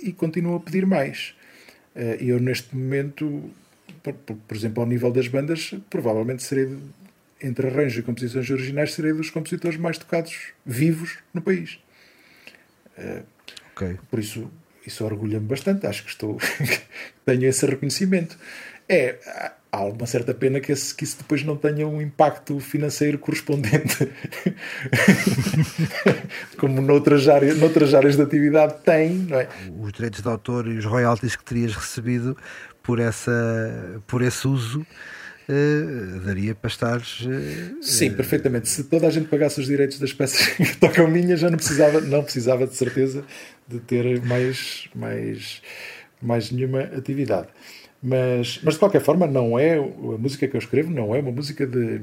[0.00, 1.34] e continuam a pedir mais.
[2.20, 3.50] Eu, neste momento,
[4.04, 6.78] por, por, por, exemplo, ao nível das bandas, provavelmente serei
[7.40, 11.78] entre arranjos e composições originais, serei dos compositores mais tocados vivos no país.
[12.96, 13.24] Uh,
[13.72, 13.98] okay.
[14.10, 14.50] Por isso,
[14.86, 15.86] isso orgulha-me bastante.
[15.86, 16.38] Acho que estou
[17.24, 18.36] tenho esse reconhecimento.
[18.88, 23.18] É, há uma certa pena que, esse, que isso depois não tenha um impacto financeiro
[23.18, 24.10] correspondente,
[26.56, 29.48] como noutras áreas, noutras áreas de atividade tem, não é?
[29.78, 32.36] Os direitos de autor e os royalties que terias recebido
[32.82, 34.86] por, essa, por esse uso
[35.48, 36.98] uh, daria para estar.
[36.98, 38.68] Uh, Sim, perfeitamente.
[38.68, 42.00] Se toda a gente pagasse os direitos das peças que tocam minhas, já não precisava,
[42.00, 43.24] não precisava de certeza
[43.66, 45.62] de ter mais, mais,
[46.20, 47.48] mais nenhuma atividade.
[48.02, 51.32] Mas, mas de qualquer forma, não é a música que eu escrevo não é uma
[51.32, 52.02] música de,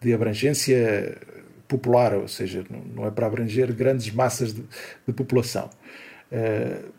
[0.00, 1.18] de abrangência
[1.66, 4.62] popular, ou seja, não é para abranger grandes massas de,
[5.06, 5.70] de população.
[6.30, 6.92] Uh,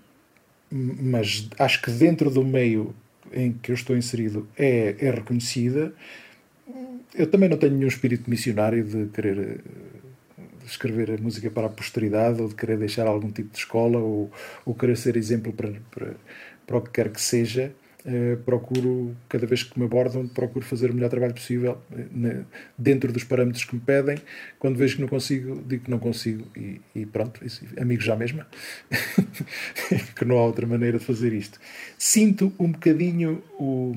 [0.70, 2.96] mas acho que dentro do meio
[3.32, 5.94] em que eu estou inserido é, é reconhecida.
[7.14, 9.62] Eu também não tenho nenhum espírito missionário de querer
[10.66, 14.32] escrever a música para a posteridade ou de querer deixar algum tipo de escola ou,
[14.66, 16.14] ou querer ser exemplo para, para,
[16.66, 17.74] para o que quer que seja.
[18.06, 22.46] Uh, procuro, cada vez que me abordam, procuro fazer o melhor trabalho possível uh,
[22.78, 24.18] dentro dos parâmetros que me pedem.
[24.60, 28.14] Quando vejo que não consigo, digo que não consigo e, e pronto, isso, amigos já
[28.18, 28.46] mesma,
[30.18, 31.58] que não há outra maneira de fazer isto.
[31.98, 33.96] Sinto um bocadinho o,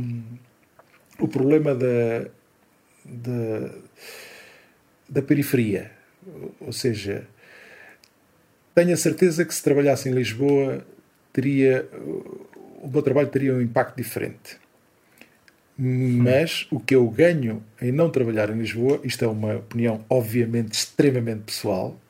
[1.18, 2.28] o problema da,
[3.04, 3.74] da,
[5.08, 5.90] da periferia,
[6.60, 7.26] ou seja,
[8.72, 10.86] tenho a certeza que se trabalhasse em Lisboa
[11.32, 11.88] teria
[12.86, 14.58] o meu trabalho teria um impacto diferente.
[15.78, 20.72] Mas o que eu ganho em não trabalhar em Lisboa, isto é uma opinião obviamente
[20.72, 22.00] extremamente pessoal,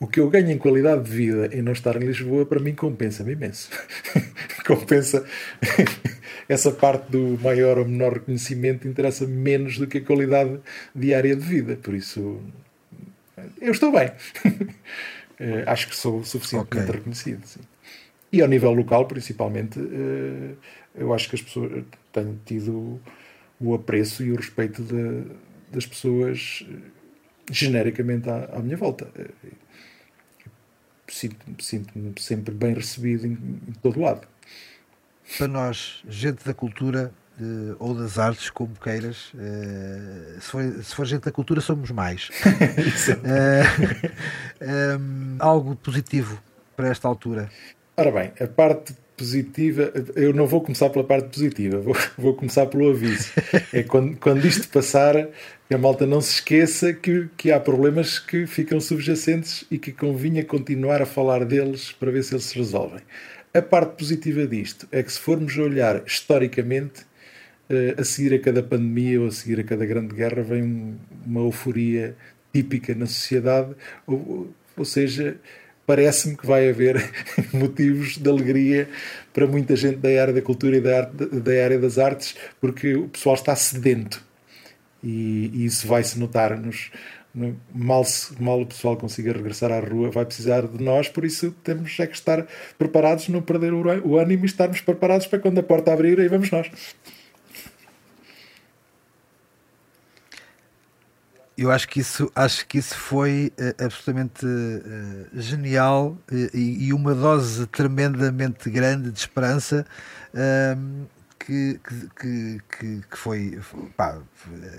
[0.00, 2.74] o que eu ganho em qualidade de vida em não estar em Lisboa, para mim,
[2.74, 3.70] compensa-me imenso.
[4.66, 5.24] compensa
[6.48, 10.58] essa parte do maior ou menor reconhecimento, interessa menos do que a qualidade
[10.94, 11.76] diária de vida.
[11.76, 12.40] Por isso,
[13.60, 14.12] eu estou bem.
[15.38, 16.96] Eh, acho que sou suficientemente okay.
[16.96, 17.44] reconhecido.
[17.44, 17.60] Sim.
[18.32, 20.54] E ao nível local, principalmente, eh,
[20.94, 23.00] eu acho que as pessoas têm tido
[23.60, 25.24] o apreço e o respeito de,
[25.70, 26.66] das pessoas
[27.50, 29.08] genericamente à, à minha volta
[31.08, 34.26] sinto-me sinto sempre bem recebido em, em todo lado.
[35.38, 40.94] Para nós, gente da cultura uh, ou das artes, como queiras, uh, se, for, se,
[40.94, 42.28] for, gente da cultura, somos mais.
[42.46, 43.26] uh,
[44.60, 46.40] eh, um, algo positivo
[46.76, 47.50] para esta altura?
[47.98, 52.66] Ora bem, a parte positiva, eu não vou começar pela parte positiva, vou, vou começar
[52.66, 53.32] pelo aviso.
[53.72, 58.46] É quando, quando isto passar, a malta não se esqueça que, que há problemas que
[58.46, 63.00] ficam subjacentes e que convinha continuar a falar deles para ver se eles se resolvem.
[63.54, 67.06] A parte positiva disto é que, se formos olhar historicamente,
[67.70, 71.40] eh, a seguir a cada pandemia ou a seguir a cada grande guerra, vem uma
[71.40, 72.14] euforia
[72.52, 73.74] típica na sociedade,
[74.06, 75.38] ou, ou seja,
[75.86, 76.96] parece-me que vai haver
[77.52, 78.88] motivos de alegria
[79.32, 82.94] para muita gente da área da cultura e da, arte, da área das artes, porque
[82.94, 84.24] o pessoal está sedento.
[85.02, 86.90] E, e isso vai-se notar nos,
[87.34, 88.02] no, mal,
[88.40, 92.06] mal o pessoal consiga regressar à rua, vai precisar de nós, por isso temos é
[92.06, 92.46] que estar
[92.78, 96.50] preparados, não perder o ânimo e estarmos preparados para quando a porta abrir, aí vamos
[96.50, 96.70] nós.
[101.56, 106.92] Eu acho que isso, acho que isso foi uh, absolutamente uh, genial uh, e, e,
[106.92, 109.86] uma dose tremendamente grande de esperança
[110.34, 111.06] ehm,
[111.38, 111.80] que,
[112.20, 113.58] que, que, que, foi,
[113.96, 114.18] pá,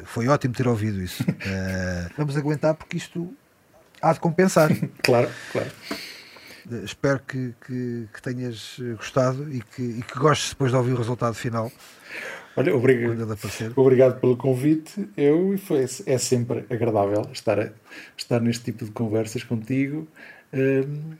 [0.05, 1.23] foi ótimo ter ouvido isso.
[2.15, 3.34] vamos aguentar porque isto
[3.99, 4.69] há de compensar.
[5.01, 5.71] claro, claro.
[6.84, 11.34] espero que, que, tenhas gostado e que, e que gostes depois de ouvir o resultado
[11.34, 11.71] final.
[12.58, 13.38] Olha, obrigado,
[13.76, 15.08] obrigado pelo convite.
[15.16, 17.72] Eu foi, é sempre agradável estar,
[18.18, 20.08] estar neste tipo de conversas contigo.
[20.51, 21.12] Um,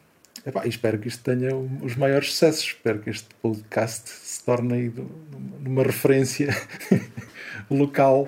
[0.44, 2.64] epá, espero que isto tenha os maiores sucessos.
[2.64, 4.92] Espero que este podcast se torne
[5.64, 6.50] uma referência
[7.70, 8.28] local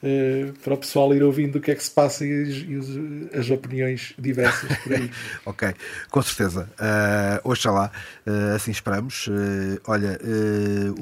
[0.00, 3.50] Uh, para o pessoal ir ouvindo o que é que se passa e, e as
[3.50, 5.10] opiniões diversas por aí.
[5.44, 5.74] ok,
[6.08, 6.70] com certeza.
[6.78, 7.90] Uh, oxalá,
[8.24, 9.26] uh, assim esperamos.
[9.26, 10.18] Uh, olha,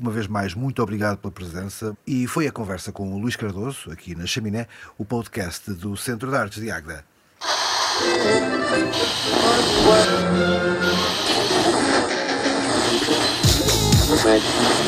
[0.00, 1.96] uma vez mais, muito obrigado pela presença.
[2.06, 4.66] E foi a conversa com o Luís Cardoso, aqui na Chaminé,
[4.96, 7.04] o podcast do Centro de Artes de Águeda.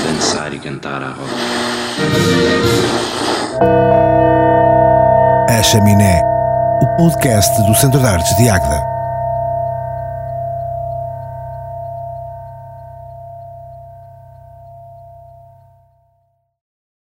[0.05, 3.18] Dançar e cantar a roda.
[5.49, 6.23] A Chaminé,
[6.81, 8.98] o podcast do Centro de Artes de Águeda.